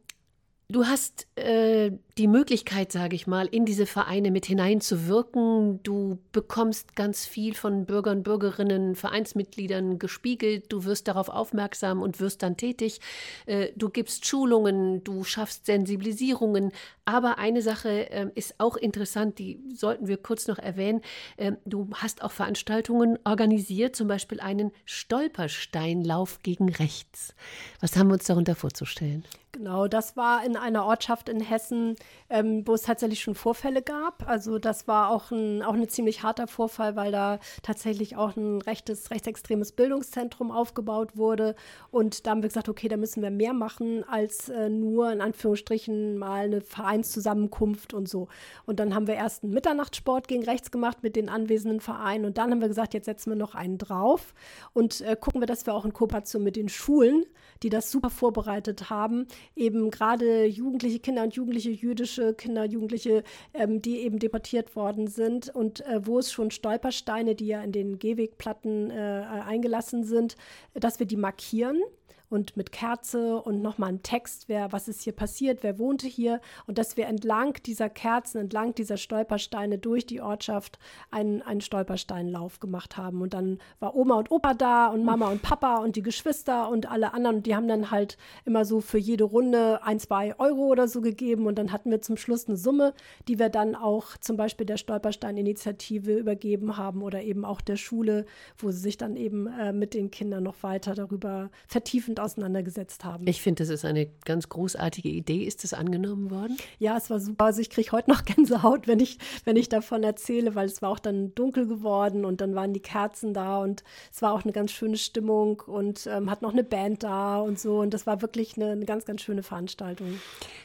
[0.69, 5.82] du hast äh, die Möglichkeit, sage ich mal, in diese Vereine mit hineinzuwirken.
[5.82, 10.72] Du bekommst ganz viel von Bürgern, Bürgerinnen, Vereinsmitgliedern gespiegelt.
[10.72, 13.00] Du wirst darauf aufmerksam und wirst dann tätig.
[13.44, 16.72] Äh, du gibst Schulungen, du schaffst Sensibilisierungen.
[17.04, 21.02] Aber eine Sache äh, ist auch interessant, die sollten wir kurz noch erwähnen.
[21.37, 27.35] Äh, du hast auch Veranstaltungen organisiert, zum Beispiel einen Stolpersteinlauf gegen rechts.
[27.80, 29.24] Was haben wir uns darunter vorzustellen?
[29.56, 31.96] Genau, das war in einer Ortschaft in Hessen,
[32.31, 34.29] ähm, wo es tatsächlich schon Vorfälle gab.
[34.29, 38.61] Also das war auch ein, auch ein ziemlich harter Vorfall, weil da tatsächlich auch ein
[38.62, 41.55] rechtes, rechtsextremes Bildungszentrum aufgebaut wurde.
[41.90, 45.20] Und da haben wir gesagt, okay, da müssen wir mehr machen als äh, nur in
[45.20, 48.29] Anführungsstrichen mal eine Vereinszusammenkunft und so.
[48.64, 52.25] Und dann haben wir erst einen Mitternachtssport gegen rechts gemacht mit den anwesenden Vereinen.
[52.25, 54.35] Und dann haben wir gesagt, jetzt setzen wir noch einen drauf
[54.72, 57.25] und äh, gucken wir, dass wir auch in Kooperation mit den Schulen,
[57.62, 63.82] die das super vorbereitet haben, eben gerade jugendliche Kinder und jugendliche jüdische Kinder, Jugendliche, ähm,
[63.82, 67.98] die eben deportiert worden sind und äh, wo es schon Stolpersteine, die ja in den
[67.98, 70.36] Gehwegplatten äh, eingelassen sind,
[70.74, 71.80] dass wir die markieren
[72.28, 76.40] und mit Kerze und nochmal ein Text, wer, was ist hier passiert, wer wohnte hier
[76.66, 80.78] und dass wir entlang dieser Kerzen, entlang dieser Stolpersteine durch die Ortschaft
[81.10, 83.22] einen, einen Stolpersteinlauf gemacht haben.
[83.22, 86.90] Und dann war Oma und Opa da und Mama und Papa und die Geschwister und
[86.90, 87.36] alle anderen.
[87.36, 91.00] Und die haben dann halt immer so für jede Runde ein, zwei Euro oder so
[91.00, 91.46] gegeben.
[91.46, 92.92] Und dann hatten wir zum Schluss eine Summe,
[93.28, 98.26] die wir dann auch zum Beispiel der Stolperstein-Initiative übergeben haben oder eben auch der Schule,
[98.58, 103.05] wo sie sich dann eben äh, mit den Kindern noch weiter darüber vertiefen mit auseinandergesetzt
[103.05, 103.26] haben.
[103.26, 105.44] Ich finde, das ist eine ganz großartige Idee.
[105.44, 106.57] Ist das angenommen worden?
[106.79, 107.46] Ja, es war super.
[107.46, 110.90] Also ich kriege heute noch Gänsehaut, wenn ich, wenn ich davon erzähle, weil es war
[110.90, 114.52] auch dann dunkel geworden und dann waren die Kerzen da und es war auch eine
[114.52, 117.81] ganz schöne Stimmung und ähm, hat noch eine Band da und so.
[117.81, 120.18] Und das war wirklich eine, eine ganz, ganz schöne Veranstaltung.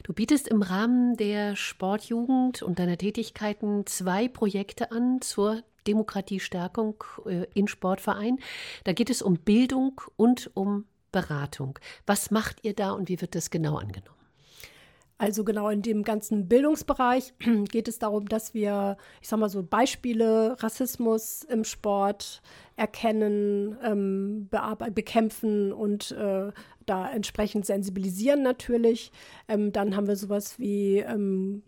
[0.03, 7.45] Du bietest im Rahmen der Sportjugend und deiner Tätigkeiten zwei Projekte an zur Demokratiestärkung äh,
[7.53, 8.39] in Sportvereinen.
[8.83, 11.79] Da geht es um Bildung und um Beratung.
[12.05, 14.21] Was macht ihr da und wie wird das genau angenommen?
[15.21, 17.33] Also genau in dem ganzen Bildungsbereich
[17.69, 22.41] geht es darum, dass wir, ich sag mal so Beispiele Rassismus im Sport
[22.75, 24.49] erkennen, ähm,
[24.95, 26.51] bekämpfen und äh,
[26.87, 29.11] da entsprechend sensibilisieren natürlich.
[29.47, 31.61] Ähm, dann haben wir sowas wie ähm,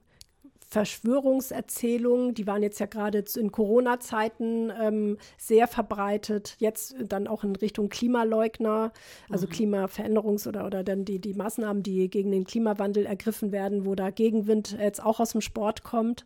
[0.73, 7.55] Verschwörungserzählungen, die waren jetzt ja gerade in Corona-Zeiten ähm, sehr verbreitet, jetzt dann auch in
[7.55, 8.91] Richtung Klimaleugner,
[9.29, 9.51] also mhm.
[9.51, 14.09] Klimaveränderungs- oder, oder dann die, die Maßnahmen, die gegen den Klimawandel ergriffen werden, wo da
[14.09, 16.25] Gegenwind jetzt auch aus dem Sport kommt.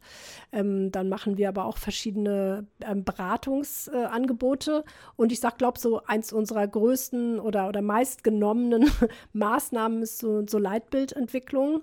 [0.53, 4.85] Ähm, dann machen wir aber auch verschiedene ähm, Beratungsangebote.
[4.85, 8.89] Äh, und ich sage, glaube so eins unserer größten oder, oder meistgenommenen
[9.33, 11.81] Maßnahmen ist so, so Leitbildentwicklung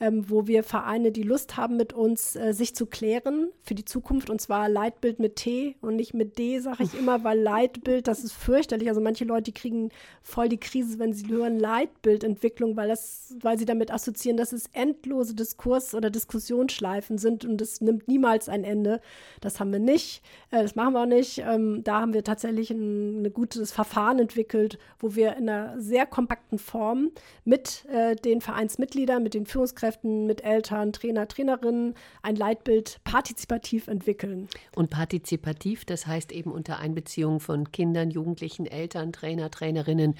[0.00, 3.84] ähm, wo wir Vereine, die Lust haben, mit uns äh, sich zu klären für die
[3.84, 8.08] Zukunft und zwar Leitbild mit T und nicht mit D, sage ich immer, weil Leitbild,
[8.08, 8.88] das ist fürchterlich.
[8.88, 9.90] Also manche Leute kriegen
[10.22, 14.70] voll die Krise, wenn sie hören Leitbildentwicklung, weil das, weil sie damit assoziieren, dass es
[14.72, 19.02] endlose Diskurs- oder Diskussionsschleifen sind und es nimmt niemals ein Ende.
[19.42, 21.42] Das haben wir nicht, äh, das machen wir auch nicht.
[21.46, 26.06] Ähm, da haben wir tatsächlich ein, ein gutes Verfahren entwickelt, wo wir in einer sehr
[26.06, 27.10] kompakten Form
[27.44, 33.88] mit äh, den Vereinsmitgliedern, mit den Führungskräften Führungskräften, mit Eltern, Trainer, Trainerinnen ein Leitbild partizipativ
[33.88, 34.48] entwickeln.
[34.74, 40.14] Und partizipativ, das heißt eben unter Einbeziehung von Kindern, Jugendlichen, Eltern, Trainer, Trainerinnen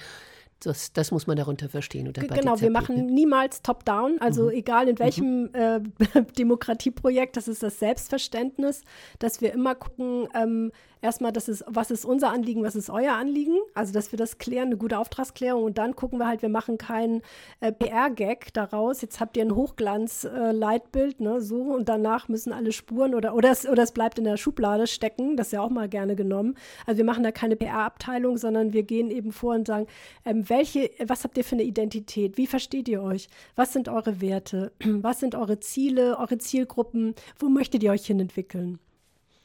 [0.61, 2.07] das, das muss man darunter verstehen.
[2.07, 4.51] Oder genau, wir machen niemals Top-Down, also mhm.
[4.51, 5.49] egal in welchem mhm.
[5.53, 5.81] äh,
[6.37, 8.83] Demokratieprojekt, das ist das Selbstverständnis,
[9.19, 10.71] dass wir immer gucken, ähm,
[11.01, 14.37] erstmal, das ist, was ist unser Anliegen, was ist euer Anliegen, also dass wir das
[14.37, 17.21] klären, eine gute Auftragsklärung und dann gucken wir halt, wir machen keinen
[17.59, 22.71] äh, PR-Gag daraus, jetzt habt ihr ein Hochglanz-Leitbild, äh, ne, so und danach müssen alle
[22.71, 25.69] Spuren oder, oder, es, oder es bleibt in der Schublade stecken, das ist ja auch
[25.69, 26.55] mal gerne genommen.
[26.85, 29.87] Also wir machen da keine PR-Abteilung, sondern wir gehen eben vor und sagen,
[30.25, 32.37] ähm, welche, was habt ihr für eine Identität?
[32.37, 33.29] Wie versteht ihr euch?
[33.55, 34.73] Was sind eure Werte?
[34.83, 37.15] Was sind eure Ziele, eure Zielgruppen?
[37.39, 38.77] Wo möchtet ihr euch hin entwickeln?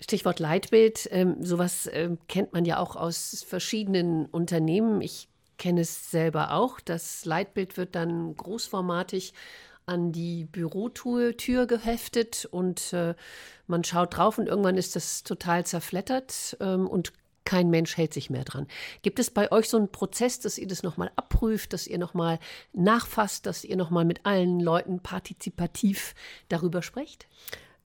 [0.00, 1.08] Stichwort Leitbild.
[1.12, 5.00] Ähm, sowas ähm, kennt man ja auch aus verschiedenen Unternehmen.
[5.00, 6.80] Ich kenne es selber auch.
[6.80, 9.32] Das Leitbild wird dann großformatig
[9.86, 13.14] an die Bürotür geheftet und äh,
[13.68, 17.12] man schaut drauf und irgendwann ist das total zerflettert ähm, und
[17.46, 18.66] kein Mensch hält sich mehr dran.
[19.00, 22.38] Gibt es bei euch so einen Prozess, dass ihr das nochmal abprüft, dass ihr nochmal
[22.74, 26.14] nachfasst, dass ihr nochmal mit allen Leuten partizipativ
[26.50, 27.26] darüber sprecht?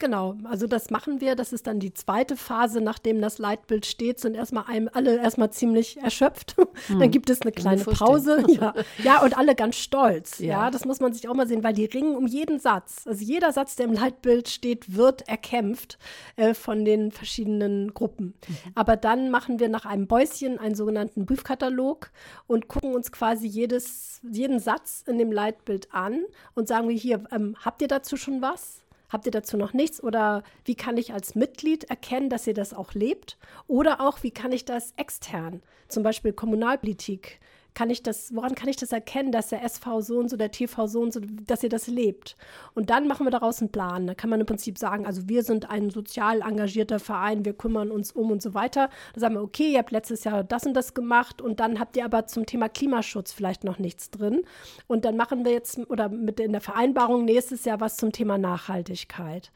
[0.02, 1.36] Genau, also das machen wir.
[1.36, 5.52] Das ist dann die zweite Phase, nachdem das Leitbild steht, sind erstmal einem, alle erstmal
[5.52, 6.56] ziemlich erschöpft.
[6.88, 7.00] Hm.
[7.00, 8.44] Dann gibt es eine kleine Pause.
[8.52, 8.74] Ja.
[9.04, 10.40] ja, und alle ganz stolz.
[10.40, 10.46] Ja.
[10.46, 10.72] ja.
[10.72, 13.06] das muss man sich auch mal sehen, weil die ringen um jeden Satz.
[13.06, 16.00] Also jeder Satz, der im Leitbild steht, wird erkämpft
[16.38, 18.34] äh, von den verschiedenen Gruppen.
[18.48, 18.56] Mhm.
[18.74, 22.10] Aber dann machen wir nach einem Bäuschen einen sogenannten Briefkatalog
[22.48, 26.22] und gucken uns quasi jedes, jeden Satz in dem Leitbild an
[26.56, 28.82] und sagen wir hier, ähm, habt ihr dazu schon was?
[29.12, 30.02] Habt ihr dazu noch nichts?
[30.02, 33.38] Oder wie kann ich als Mitglied erkennen, dass ihr das auch lebt?
[33.68, 37.40] Oder auch, wie kann ich das extern, zum Beispiel Kommunalpolitik,
[37.74, 40.52] kann ich das, woran kann ich das erkennen, dass der SV so und so, der
[40.52, 42.36] TV so und so, dass ihr das lebt?
[42.74, 44.08] Und dann machen wir daraus einen Plan.
[44.08, 47.92] Da kann man im Prinzip sagen, also wir sind ein sozial engagierter Verein, wir kümmern
[47.92, 48.90] uns um und so weiter.
[49.14, 51.96] Da sagen wir, okay, ihr habt letztes Jahr das und das gemacht und dann habt
[51.96, 54.42] ihr aber zum Thema Klimaschutz vielleicht noch nichts drin.
[54.88, 58.38] Und dann machen wir jetzt oder mit in der Vereinbarung nächstes Jahr was zum Thema
[58.38, 59.52] Nachhaltigkeit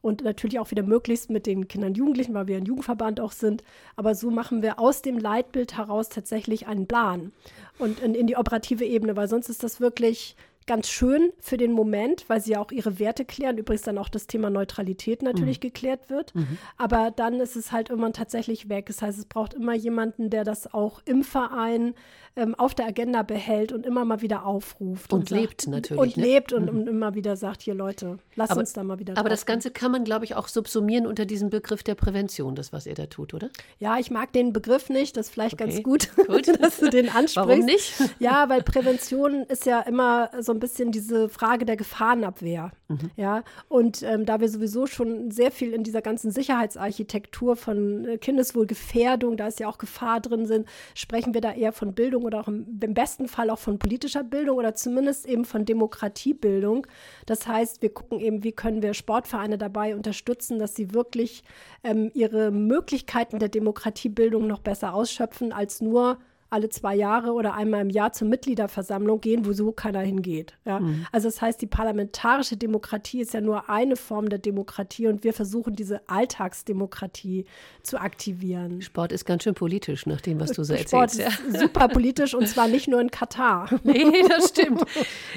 [0.00, 3.32] und natürlich auch wieder möglichst mit den Kindern und Jugendlichen, weil wir ein Jugendverband auch
[3.32, 3.62] sind.
[3.96, 7.32] Aber so machen wir aus dem Leitbild heraus tatsächlich einen Plan
[7.78, 10.36] und in, in die operative Ebene, weil sonst ist das wirklich
[10.68, 13.58] ganz schön für den Moment, weil sie ja auch ihre Werte klären.
[13.58, 15.62] Übrigens dann auch das Thema Neutralität natürlich mhm.
[15.62, 16.32] geklärt wird.
[16.36, 16.58] Mhm.
[16.76, 18.86] Aber dann ist es halt irgendwann tatsächlich weg.
[18.86, 21.94] Das heißt, es braucht immer jemanden, der das auch im Verein
[22.38, 25.12] ähm, auf der Agenda behält und immer mal wieder aufruft.
[25.12, 26.00] Und, und lebt sagt, natürlich.
[26.00, 26.22] Und ne?
[26.22, 26.80] lebt und, mhm.
[26.80, 29.70] und, immer wieder sagt, hier Leute, lass aber, uns da mal wieder Aber das Ganze
[29.70, 33.06] kann man, glaube ich, auch subsumieren unter diesem Begriff der Prävention, das, was ihr da
[33.06, 33.50] tut, oder?
[33.80, 35.16] Ja, ich mag den Begriff nicht.
[35.16, 35.64] Das ist vielleicht okay.
[35.64, 37.36] ganz gut, gut, dass du den ansprichst.
[37.36, 37.92] Warum nicht?
[38.20, 42.72] Ja, weil Prävention ist ja immer so ein bisschen diese Frage der Gefahrenabwehr.
[42.88, 43.10] Mhm.
[43.16, 48.18] Ja, und ähm, da wir sowieso schon sehr viel in dieser ganzen Sicherheitsarchitektur von äh,
[48.18, 52.40] Kindeswohlgefährdung, da ist ja auch Gefahr drin sind, sprechen wir da eher von Bildung oder
[52.40, 56.86] auch im, im, besten Fall auch von politischer Bildung oder zumindest eben von Demokratiebildung.
[57.26, 61.44] Das heißt, wir gucken eben, wie können wir Sportvereine dabei unterstützen, dass sie wirklich
[61.84, 66.18] ähm, ihre Möglichkeiten der Demokratiebildung noch besser ausschöpfen, als nur
[66.50, 70.54] alle zwei Jahre oder einmal im Jahr zur Mitgliederversammlung gehen, wo so keiner hingeht.
[70.64, 70.80] Ja?
[70.80, 71.06] Mhm.
[71.12, 75.34] Also das heißt, die parlamentarische Demokratie ist ja nur eine Form der Demokratie und wir
[75.34, 77.44] versuchen diese Alltagsdemokratie
[77.82, 78.80] zu aktivieren.
[78.80, 81.24] Sport ist ganz schön politisch, nach dem, was du so Sport erzählst.
[81.24, 81.60] Sport ist ja.
[81.60, 83.68] super politisch und zwar nicht nur in Katar.
[83.88, 84.84] Nee, das stimmt.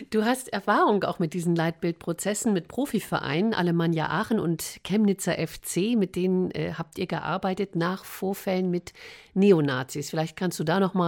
[0.10, 6.16] Du hast Erfahrung auch mit diesen Leitbildprozessen mit Profivereinen, Alemannia Aachen und Chemnitzer FC, mit
[6.16, 8.92] denen äh, habt ihr gearbeitet nach Vorfällen mit
[9.34, 10.10] Neonazis.
[10.10, 11.01] Vielleicht kannst du da noch mal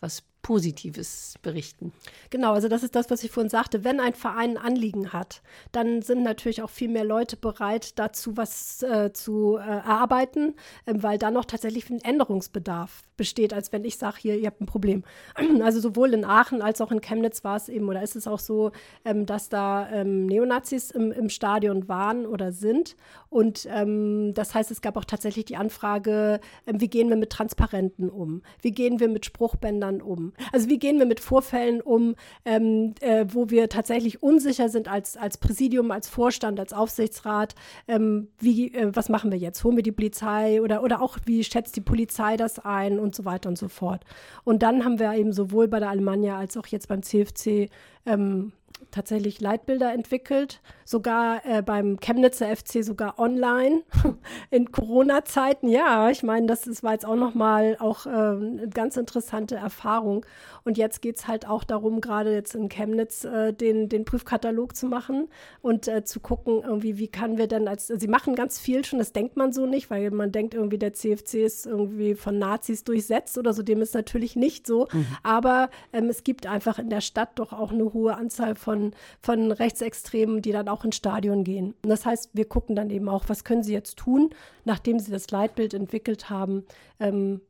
[0.00, 1.92] was Positives berichten.
[2.30, 3.84] Genau, also das ist das, was ich vorhin sagte.
[3.84, 8.36] Wenn ein Verein ein Anliegen hat, dann sind natürlich auch viel mehr Leute bereit, dazu
[8.36, 10.54] was äh, zu äh, erarbeiten,
[10.86, 14.60] äh, weil da noch tatsächlich ein Änderungsbedarf besteht, als wenn ich sage, hier, ihr habt
[14.60, 15.04] ein Problem.
[15.60, 18.38] Also sowohl in Aachen als auch in Chemnitz war es eben, oder ist es auch
[18.38, 18.70] so,
[19.04, 22.96] ähm, dass da ähm, Neonazis im, im, Stadion waren oder sind.
[23.28, 27.30] Und ähm, das heißt, es gab auch tatsächlich die Anfrage, ähm, wie gehen wir mit
[27.30, 28.42] Transparenten um?
[28.62, 30.27] Wie gehen wir mit Spruchbändern um?
[30.52, 32.14] Also wie gehen wir mit Vorfällen um,
[32.44, 37.54] ähm, äh, wo wir tatsächlich unsicher sind als, als Präsidium, als Vorstand, als Aufsichtsrat?
[37.86, 39.62] Ähm, wie, äh, was machen wir jetzt?
[39.64, 43.24] Holen wir die Polizei oder, oder auch wie schätzt die Polizei das ein und so
[43.24, 44.04] weiter und so fort.
[44.44, 47.68] Und dann haben wir eben sowohl bei der Alemannia als auch jetzt beim CFC
[48.08, 48.52] ähm,
[48.90, 53.82] tatsächlich Leitbilder entwickelt, sogar äh, beim Chemnitzer FC sogar online
[54.50, 55.68] in Corona-Zeiten.
[55.68, 60.24] Ja, ich meine, das, das war jetzt auch nochmal auch äh, eine ganz interessante Erfahrung.
[60.64, 64.76] Und jetzt geht es halt auch darum, gerade jetzt in Chemnitz äh, den, den Prüfkatalog
[64.76, 65.28] zu machen
[65.62, 68.98] und äh, zu gucken, irgendwie, wie kann wir denn als, sie machen ganz viel schon,
[68.98, 72.84] das denkt man so nicht, weil man denkt irgendwie, der CFC ist irgendwie von Nazis
[72.84, 74.88] durchsetzt oder so, dem ist natürlich nicht so.
[74.92, 75.06] Mhm.
[75.22, 79.50] Aber ähm, es gibt einfach in der Stadt doch auch eine hohe Anzahl von, von
[79.50, 81.74] Rechtsextremen, die dann auch ins Stadion gehen.
[81.82, 84.30] Und das heißt, wir gucken dann eben auch, was können sie jetzt tun,
[84.64, 86.64] nachdem sie das Leitbild entwickelt haben,
[87.00, 87.40] ähm,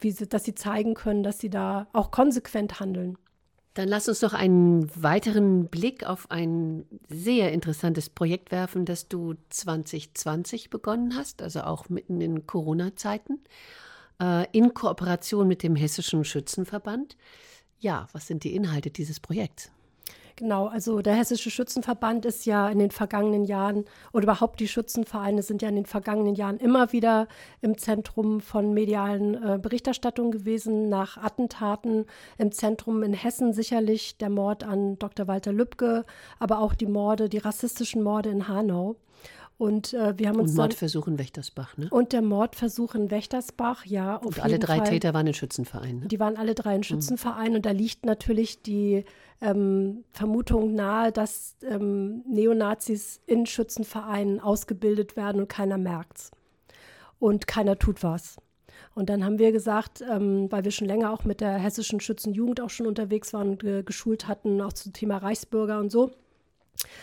[0.00, 3.18] wie sie, dass sie zeigen können, dass sie da auch konsequent handeln.
[3.74, 9.34] Dann lass uns noch einen weiteren Blick auf ein sehr interessantes Projekt werfen, das du
[9.50, 13.38] 2020 begonnen hast, also auch mitten in Corona-Zeiten,
[14.20, 17.16] äh, in Kooperation mit dem Hessischen Schützenverband.
[17.78, 19.70] Ja, was sind die Inhalte dieses Projekts?
[20.36, 25.42] Genau, also der Hessische Schützenverband ist ja in den vergangenen Jahren oder überhaupt die Schützenvereine
[25.42, 27.28] sind ja in den vergangenen Jahren immer wieder
[27.60, 32.06] im Zentrum von medialen äh, Berichterstattung gewesen, nach Attentaten
[32.38, 35.26] im Zentrum in Hessen sicherlich der Mord an Dr.
[35.28, 36.04] Walter Lübcke,
[36.38, 38.96] aber auch die Morde, die rassistischen Morde in Hanau.
[39.60, 40.52] Und äh, wir haben uns.
[40.52, 41.88] Und Mordversuch in Wächtersbach, ne?
[41.90, 44.16] Und der Mordversuch in Wächtersbach, ja.
[44.16, 44.88] Auf und alle drei Fall.
[44.88, 46.00] Täter waren in Schützenvereinen.
[46.00, 46.06] Ne?
[46.06, 46.82] Die waren alle drei in.
[46.82, 47.50] Schützenvereinen.
[47.50, 47.56] Mhm.
[47.56, 49.04] Und da liegt natürlich die
[49.42, 56.30] ähm, Vermutung nahe, dass ähm, Neonazis in Schützenvereinen ausgebildet werden und keiner merkt's.
[57.18, 58.38] Und keiner tut was.
[58.94, 62.62] Und dann haben wir gesagt, ähm, weil wir schon länger auch mit der hessischen Schützenjugend
[62.62, 66.12] auch schon unterwegs waren und äh, geschult hatten, auch zum Thema Reichsbürger und so,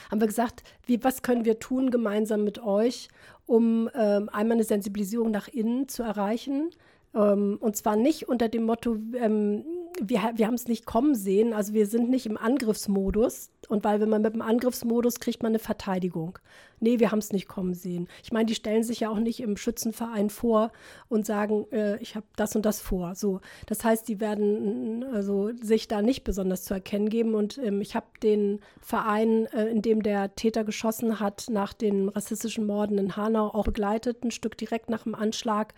[0.10, 3.10] haben wir gesagt, wie, was können wir tun gemeinsam mit euch,
[3.46, 6.72] um ähm, einmal eine Sensibilisierung nach innen zu erreichen.
[7.14, 9.64] Ähm, und zwar nicht unter dem Motto, ähm,
[10.02, 13.50] wir, wir haben es nicht kommen sehen, also wir sind nicht im Angriffsmodus.
[13.68, 16.40] Und weil wenn man mit dem Angriffsmodus kriegt man eine Verteidigung.
[16.80, 18.08] Nee, wir haben es nicht kommen sehen.
[18.24, 20.72] Ich meine, die stellen sich ja auch nicht im Schützenverein vor
[21.10, 23.16] und sagen, äh, ich habe das und das vor.
[23.16, 27.36] So, das heißt, die werden also sich da nicht besonders zu erkennen geben.
[27.36, 32.10] Und ähm, ich habe den Verein, äh, in dem der Täter geschossen hat, nach den
[32.10, 35.74] rassistischen Morden in Hanau auch begleitet, ein Stück direkt nach dem Anschlag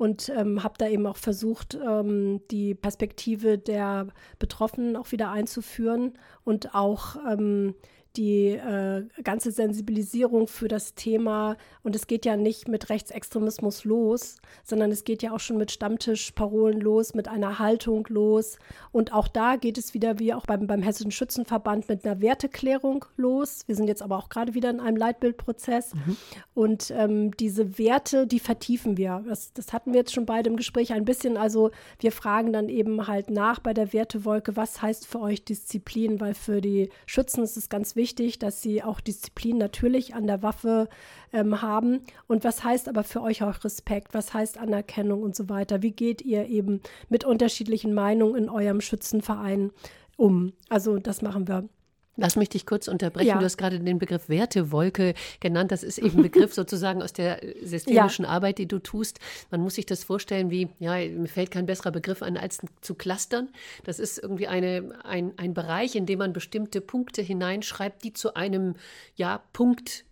[0.00, 4.06] und ähm, habe da eben auch versucht, ähm, die Perspektive der
[4.38, 7.74] Betroffenen auch wieder einzuführen und auch ähm,
[8.16, 11.56] die äh, ganze Sensibilisierung für das Thema.
[11.82, 15.70] Und es geht ja nicht mit Rechtsextremismus los, sondern es geht ja auch schon mit
[15.70, 18.58] Stammtischparolen los, mit einer Haltung los.
[18.90, 23.04] Und auch da geht es wieder, wie auch beim, beim Hessischen Schützenverband, mit einer Werteklärung
[23.16, 23.62] los.
[23.66, 25.94] Wir sind jetzt aber auch gerade wieder in einem Leitbildprozess.
[25.94, 26.16] Mhm.
[26.54, 29.24] Und ähm, diese Werte, die vertiefen wir.
[29.26, 31.36] Das, das hatten wir jetzt schon beide im Gespräch ein bisschen.
[31.36, 31.70] Also
[32.00, 36.20] wir fragen dann eben halt nach bei der Wertewolke, was heißt für euch Disziplin?
[36.20, 40.26] Weil für die Schützen ist es ganz wichtig, wichtig, dass sie auch Disziplin natürlich an
[40.26, 40.88] der Waffe
[41.34, 42.00] ähm, haben.
[42.26, 44.14] Und was heißt aber für euch auch Respekt?
[44.14, 45.82] Was heißt Anerkennung und so weiter?
[45.82, 49.70] Wie geht ihr eben mit unterschiedlichen Meinungen in eurem Schützenverein
[50.16, 50.54] um?
[50.70, 51.68] Also das machen wir.
[52.16, 53.28] Lass mich dich kurz unterbrechen.
[53.28, 53.38] Ja.
[53.38, 55.72] Du hast gerade den Begriff Wertewolke genannt.
[55.72, 58.30] Das ist eben ein Begriff sozusagen aus der systemischen ja.
[58.30, 59.20] Arbeit, die du tust.
[59.50, 62.94] Man muss sich das vorstellen wie, ja, mir fällt kein besserer Begriff an, als zu
[62.94, 63.48] clustern.
[63.84, 68.34] Das ist irgendwie eine, ein, ein Bereich, in dem man bestimmte Punkte hineinschreibt, die zu
[68.34, 68.74] einem
[69.14, 70.04] ja, Punkt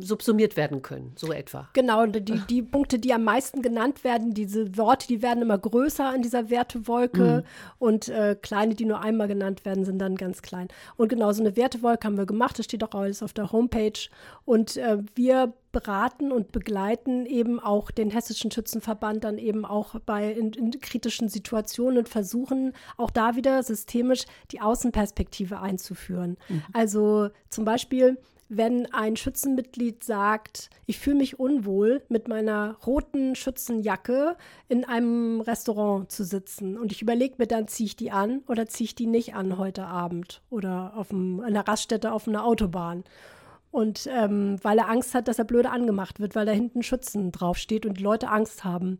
[0.00, 1.68] subsumiert werden können, so etwa.
[1.72, 6.14] Genau, die, die Punkte, die am meisten genannt werden, diese Worte, die werden immer größer
[6.14, 7.76] in dieser Wertewolke mhm.
[7.78, 10.68] und äh, kleine, die nur einmal genannt werden, sind dann ganz klein.
[10.96, 14.08] Und genau so eine Wertewolke haben wir gemacht, das steht auch alles auf der Homepage
[14.44, 20.30] und äh, wir beraten und begleiten eben auch den Hessischen Schützenverband dann eben auch bei
[20.30, 26.36] in, in kritischen Situationen und versuchen auch da wieder systemisch die Außenperspektive einzuführen.
[26.50, 26.62] Mhm.
[26.74, 28.18] Also zum Beispiel
[28.54, 34.36] wenn ein Schützenmitglied sagt, ich fühle mich unwohl, mit meiner roten Schützenjacke
[34.68, 36.76] in einem Restaurant zu sitzen.
[36.76, 39.56] Und ich überlege mir dann, ziehe ich die an oder ziehe ich die nicht an
[39.56, 43.04] heute Abend oder auf einem, einer Raststätte auf einer Autobahn.
[43.70, 47.32] Und ähm, weil er Angst hat, dass er blöde angemacht wird, weil da hinten Schützen
[47.32, 48.98] draufsteht und die Leute Angst haben.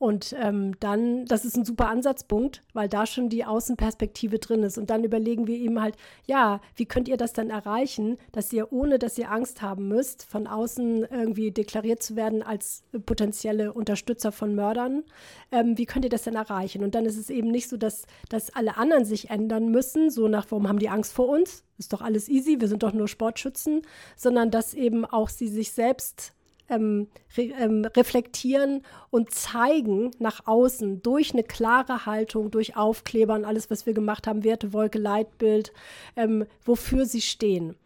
[0.00, 4.78] Und ähm, dann, das ist ein super Ansatzpunkt, weil da schon die Außenperspektive drin ist.
[4.78, 5.94] Und dann überlegen wir ihm halt,
[6.26, 10.22] ja, wie könnt ihr das dann erreichen, dass ihr, ohne dass ihr Angst haben müsst,
[10.22, 15.04] von außen irgendwie deklariert zu werden als potenzielle Unterstützer von Mördern,
[15.52, 16.82] ähm, wie könnt ihr das denn erreichen?
[16.82, 20.28] Und dann ist es eben nicht so, dass, dass alle anderen sich ändern müssen, so
[20.28, 21.62] nach, warum haben die Angst vor uns?
[21.76, 23.82] Ist doch alles easy, wir sind doch nur Sportschützen,
[24.16, 26.32] sondern dass eben auch sie sich selbst
[26.70, 33.44] ähm, re ähm, reflektieren und zeigen nach außen durch eine klare Haltung, durch Aufkleber und
[33.44, 35.72] alles, was wir gemacht haben, Wertewolke, Leitbild,
[36.16, 37.76] ähm, wofür sie stehen.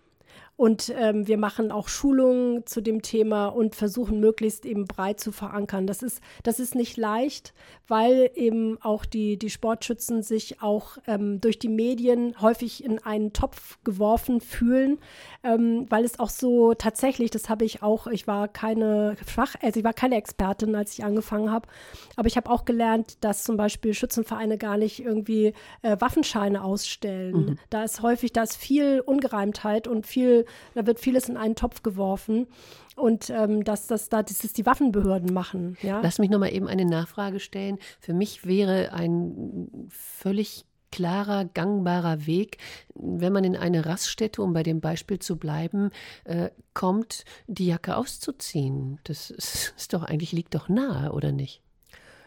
[0.56, 5.32] Und ähm, wir machen auch Schulungen zu dem Thema und versuchen möglichst eben breit zu
[5.32, 5.88] verankern.
[5.88, 7.54] Das ist, das ist nicht leicht,
[7.88, 13.32] weil eben auch die, die Sportschützen sich auch ähm, durch die Medien häufig in einen
[13.32, 14.98] Topf geworfen fühlen,
[15.42, 19.80] ähm, weil es auch so tatsächlich, das habe ich auch, ich war keine Fach, also
[19.80, 21.68] ich war keine Expertin, als ich angefangen habe,
[22.14, 25.52] aber ich habe auch gelernt, dass zum Beispiel Schützenvereine gar nicht irgendwie
[25.82, 27.34] äh, Waffenscheine ausstellen.
[27.34, 27.58] Mhm.
[27.70, 30.43] Da ist häufig, da ist viel Ungereimtheit und viel
[30.74, 32.46] da wird vieles in einen Topf geworfen
[32.96, 35.76] und ähm, dass das da ist die Waffenbehörden machen.
[35.82, 36.00] Ja?
[36.02, 37.78] Lass mich noch mal eben eine Nachfrage stellen.
[38.00, 40.64] Für mich wäre ein völlig
[40.94, 42.58] klarer, gangbarer Weg,
[42.94, 45.90] wenn man in eine Raststätte, um bei dem Beispiel zu bleiben,
[46.22, 49.00] äh, kommt, die Jacke auszuziehen.
[49.02, 51.63] Das ist, ist doch eigentlich liegt doch nahe, oder nicht?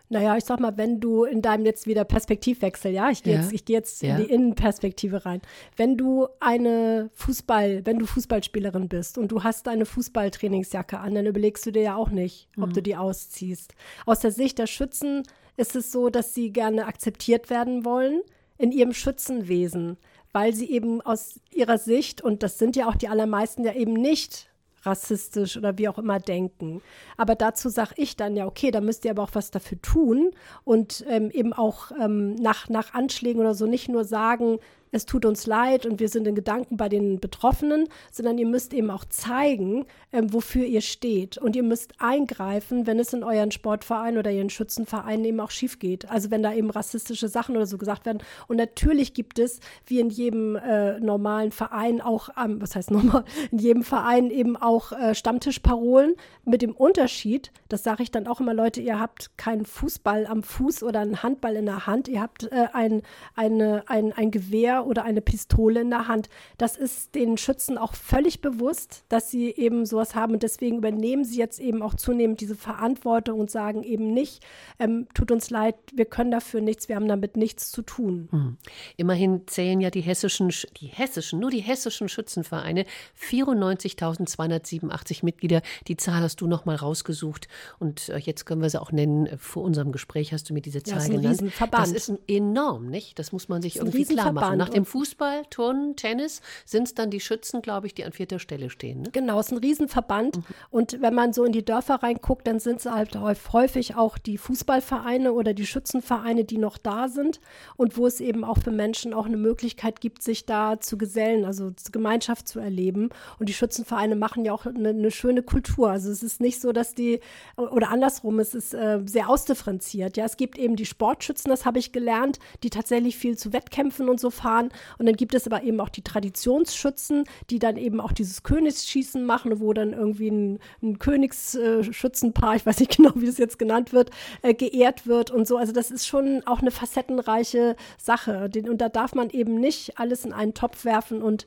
[0.10, 3.42] Naja, ich sag mal, wenn du in deinem jetzt wieder Perspektivwechsel, ja, ich gehe ja.
[3.42, 4.16] jetzt, ich geh jetzt ja.
[4.16, 5.42] in die Innenperspektive rein.
[5.76, 11.26] Wenn du eine Fußball, wenn du Fußballspielerin bist und du hast eine Fußballtrainingsjacke an, dann
[11.26, 12.74] überlegst du dir ja auch nicht, ob mhm.
[12.74, 13.74] du die ausziehst.
[14.06, 15.24] Aus der Sicht der Schützen
[15.58, 18.22] ist es so, dass sie gerne akzeptiert werden wollen
[18.58, 19.98] in ihrem Schützenwesen,
[20.32, 23.94] weil sie eben aus ihrer Sicht, und das sind ja auch die allermeisten ja eben
[23.94, 24.50] nicht
[24.84, 26.82] rassistisch oder wie auch immer denken.
[27.18, 30.32] Aber dazu sage ich dann ja, okay, da müsst ihr aber auch was dafür tun
[30.64, 34.60] und ähm, eben auch ähm, nach, nach Anschlägen oder so nicht nur sagen,
[34.92, 38.74] es tut uns leid und wir sind in Gedanken bei den Betroffenen, sondern ihr müsst
[38.74, 41.38] eben auch zeigen, ähm, wofür ihr steht.
[41.38, 45.80] Und ihr müsst eingreifen, wenn es in euren Sportverein oder ihren Schützenvereinen eben auch schief
[45.80, 46.10] geht.
[46.10, 48.20] Also wenn da eben rassistische Sachen oder so gesagt werden.
[48.48, 53.26] Und natürlich gibt es, wie in jedem äh, normalen Verein auch, ähm, was heißt normal,
[53.52, 56.16] in jedem Verein eben auch äh, Stammtischparolen
[56.46, 60.44] mit dem Unterschied, das sage ich dann auch immer, Leute, ihr habt keinen Fußball am
[60.44, 63.02] Fuß oder einen Handball in der Hand, ihr habt äh, ein,
[63.36, 66.30] eine, ein, ein Gewehr oder eine Pistole in der Hand.
[66.58, 71.24] Das ist den Schützen auch völlig bewusst, dass sie eben sowas haben und deswegen übernehmen
[71.24, 74.44] sie jetzt eben auch zunehmend diese Verantwortung und sagen eben nicht,
[74.80, 78.30] ähm, tut uns leid, wir können dafür nichts, wir haben damit nichts zu tun.
[78.32, 78.58] Mhm.
[78.98, 82.86] Immerhin zählen ja die hessischen, die hessischen, nur die hessischen Schützenvereine
[83.20, 85.62] 94.287 Mitglieder.
[85.88, 87.48] Die Zahl hast du noch mal rausgesucht
[87.80, 89.30] und äh, jetzt können wir sie auch nennen.
[89.38, 91.42] Vor unserem Gespräch hast du mir diese Zahl ja, das ist ein genannt.
[91.42, 91.96] Riesenverband.
[91.96, 93.20] Das ist enorm, nicht?
[93.20, 94.60] Das muss man sich irgendwie klar machen.
[94.68, 98.40] Nach dem Fußball, Turnen, Tennis sind es dann die Schützen, glaube ich, die an vierter
[98.40, 99.04] Stelle stehen.
[99.04, 99.10] Ne?
[99.12, 100.38] Genau, es ist ein Riesenverband.
[100.38, 100.44] Mhm.
[100.70, 103.18] Und wenn man so in die Dörfer reinguckt, dann sind es halt
[103.54, 107.40] häufig auch die Fußballvereine oder die Schützenvereine, die noch da sind
[107.78, 111.46] und wo es eben auch für Menschen auch eine Möglichkeit gibt, sich da zu gesellen,
[111.46, 113.10] also Gemeinschaft zu erleben.
[113.40, 115.90] Und die Schützenvereine machen ja auch eine, eine schöne Kultur.
[115.90, 117.22] Also es ist nicht so, dass die,
[117.56, 120.18] oder andersrum, es ist äh, sehr ausdifferenziert.
[120.18, 124.10] Ja, es gibt eben die Sportschützen, das habe ich gelernt, die tatsächlich viel zu Wettkämpfen
[124.10, 124.70] und so fahren fahren.
[124.98, 129.26] Und dann gibt es aber eben auch die Traditionsschützen, die dann eben auch dieses Königsschießen
[129.26, 133.94] machen, wo dann irgendwie ein, ein Königsschützenpaar, ich weiß nicht genau, wie das jetzt genannt
[133.94, 135.58] wird, äh, geehrt wird und so.
[135.58, 138.50] Also das ist schon auch eine facettenreiche Sache.
[138.68, 141.46] und da darf man eben nicht alles in einen Topf werfen und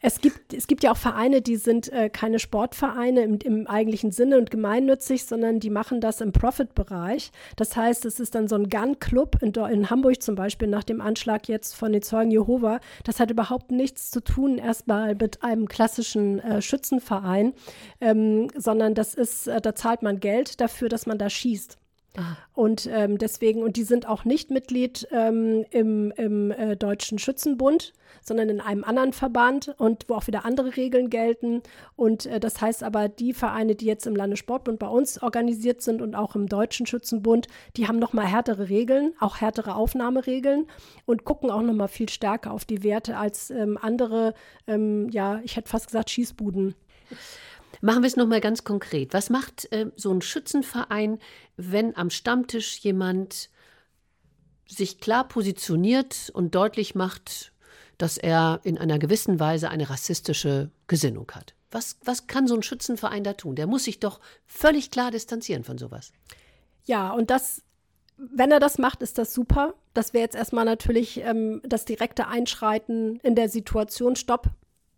[0.00, 4.12] es gibt, es gibt ja auch Vereine, die sind äh, keine Sportvereine im, im, eigentlichen
[4.12, 7.32] Sinne und gemeinnützig, sondern die machen das im Profit-Bereich.
[7.56, 11.00] Das heißt, es ist dann so ein Gun-Club in, in, Hamburg zum Beispiel nach dem
[11.00, 12.80] Anschlag jetzt von den Zeugen Jehova.
[13.04, 17.54] Das hat überhaupt nichts zu tun erstmal mit einem klassischen äh, Schützenverein,
[18.00, 21.76] ähm, sondern das ist, äh, da zahlt man Geld dafür, dass man da schießt.
[22.16, 22.36] Ah.
[22.54, 27.92] Und ähm, deswegen, und die sind auch nicht Mitglied ähm, im, im äh, Deutschen Schützenbund,
[28.28, 31.62] sondern in einem anderen Verband und wo auch wieder andere Regeln gelten.
[31.96, 36.00] Und äh, das heißt aber, die Vereine, die jetzt im Landessportbund bei uns organisiert sind
[36.00, 40.66] und auch im Deutschen Schützenbund, die haben nochmal härtere Regeln, auch härtere Aufnahmeregeln
[41.06, 44.34] und gucken auch nochmal viel stärker auf die Werte als ähm, andere,
[44.66, 46.74] ähm, ja, ich hätte fast gesagt, Schießbuden.
[47.80, 49.14] Machen wir es nochmal ganz konkret.
[49.14, 51.18] Was macht äh, so ein Schützenverein,
[51.56, 53.50] wenn am Stammtisch jemand
[54.66, 57.52] sich klar positioniert und deutlich macht,
[57.98, 61.54] dass er in einer gewissen Weise eine rassistische Gesinnung hat?
[61.70, 63.56] Was, was kann so ein Schützenverein da tun?
[63.56, 66.12] Der muss sich doch völlig klar distanzieren von sowas.
[66.84, 67.62] Ja, und das,
[68.16, 69.74] wenn er das macht, ist das super.
[69.92, 74.16] Das wäre jetzt erstmal natürlich ähm, das direkte Einschreiten in der Situation.
[74.16, 74.48] Stopp,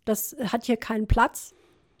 [0.05, 1.53] das hat hier keinen Platz.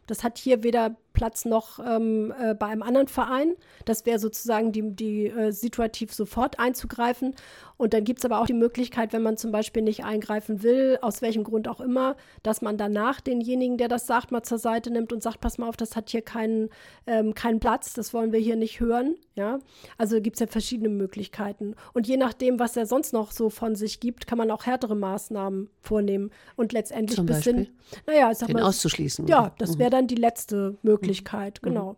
[0.07, 3.53] Das hat hier weder Platz noch ähm, äh, bei einem anderen Verein.
[3.85, 7.35] Das wäre sozusagen die, die äh, situativ sofort einzugreifen.
[7.77, 10.97] Und dann gibt es aber auch die Möglichkeit, wenn man zum Beispiel nicht eingreifen will,
[11.01, 14.91] aus welchem Grund auch immer, dass man danach denjenigen, der das sagt, mal zur Seite
[14.91, 16.69] nimmt und sagt, pass mal auf, das hat hier keinen,
[17.05, 19.15] ähm, keinen Platz, das wollen wir hier nicht hören.
[19.35, 19.59] Ja?
[19.97, 21.75] Also gibt es ja verschiedene Möglichkeiten.
[21.93, 24.95] Und je nachdem, was er sonst noch so von sich gibt, kann man auch härtere
[24.95, 27.67] Maßnahmen vornehmen und letztendlich bis hin,
[28.05, 29.27] naja, ich sag Den mal, auszuschließen.
[29.27, 31.10] Ja, das wäre dann die letzte Möglichkeit.
[31.11, 31.67] Möglichkeit, mhm.
[31.67, 31.95] genau.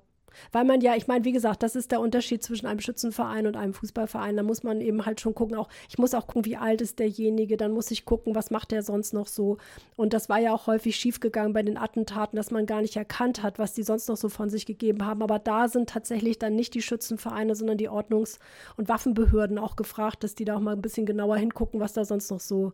[0.51, 3.55] Weil man ja, ich meine, wie gesagt, das ist der Unterschied zwischen einem Schützenverein und
[3.55, 4.35] einem Fußballverein.
[4.35, 6.97] Da muss man eben halt schon gucken, auch ich muss auch gucken, wie alt ist
[6.97, 9.57] derjenige, dann muss ich gucken, was macht der sonst noch so.
[9.95, 13.43] Und das war ja auch häufig schiefgegangen bei den Attentaten, dass man gar nicht erkannt
[13.43, 15.21] hat, was die sonst noch so von sich gegeben haben.
[15.21, 18.39] Aber da sind tatsächlich dann nicht die Schützenvereine, sondern die Ordnungs-
[18.75, 22.05] und Waffenbehörden auch gefragt, dass die da auch mal ein bisschen genauer hingucken, was da
[22.05, 22.71] sonst noch so äh,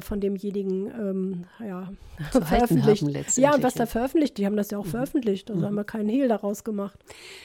[0.00, 1.92] von demjenigen ähm, ja,
[2.30, 3.36] veröffentlicht.
[3.38, 4.90] Ja, und was da veröffentlicht, die haben das ja auch mhm.
[4.90, 5.50] veröffentlicht.
[5.50, 5.66] Also mhm.
[5.66, 6.98] haben wir keinen Hehl daraus gemacht.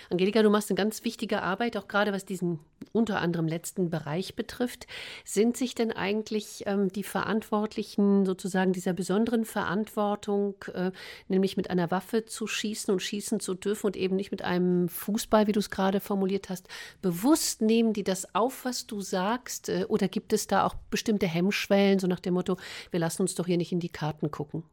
[0.09, 2.59] Angelika, du machst eine ganz wichtige Arbeit, auch gerade was diesen
[2.93, 4.87] unter anderem letzten Bereich betrifft.
[5.23, 10.91] Sind sich denn eigentlich ähm, die Verantwortlichen sozusagen dieser besonderen Verantwortung, äh,
[11.27, 14.89] nämlich mit einer Waffe zu schießen und schießen zu dürfen und eben nicht mit einem
[14.89, 16.67] Fußball, wie du es gerade formuliert hast,
[17.01, 19.69] bewusst nehmen die das auf, was du sagst?
[19.69, 22.57] Äh, oder gibt es da auch bestimmte Hemmschwellen, so nach dem dem Motto,
[22.91, 24.63] wir lassen uns doch hier nicht in die Karten gucken?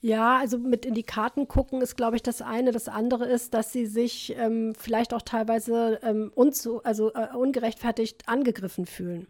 [0.00, 2.70] Ja, also mit in die Karten gucken ist, glaube ich, das eine.
[2.70, 8.28] Das andere ist, dass sie sich ähm, vielleicht auch teilweise ähm, unzu, also äh, ungerechtfertigt
[8.28, 9.26] angegriffen fühlen.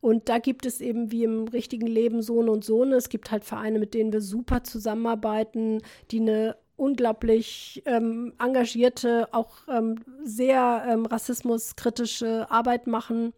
[0.00, 2.94] Und da gibt es eben wie im richtigen Leben Sohn und Sohne.
[2.94, 5.82] Es gibt halt Vereine, mit denen wir super zusammenarbeiten,
[6.12, 13.32] die eine unglaublich ähm, engagierte, auch ähm, sehr ähm, rassismuskritische Arbeit machen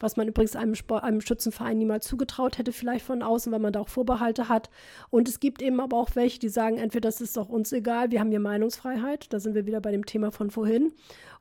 [0.00, 3.72] was man übrigens einem, Sport, einem Schützenverein niemals zugetraut hätte, vielleicht von außen, weil man
[3.72, 4.70] da auch Vorbehalte hat.
[5.10, 8.10] Und es gibt eben aber auch welche, die sagen, entweder das ist doch uns egal,
[8.10, 10.92] wir haben hier Meinungsfreiheit, da sind wir wieder bei dem Thema von vorhin.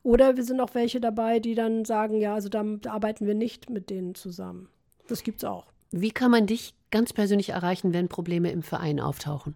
[0.04, 3.70] Oder wir sind auch welche dabei, die dann sagen, ja, also da, arbeiten wir nicht
[3.70, 4.70] mit denen zusammen.
[5.08, 5.66] Das gibt's auch.
[5.92, 9.56] Wie kann man dich ganz persönlich erreichen, wenn Probleme im Verein auftauchen?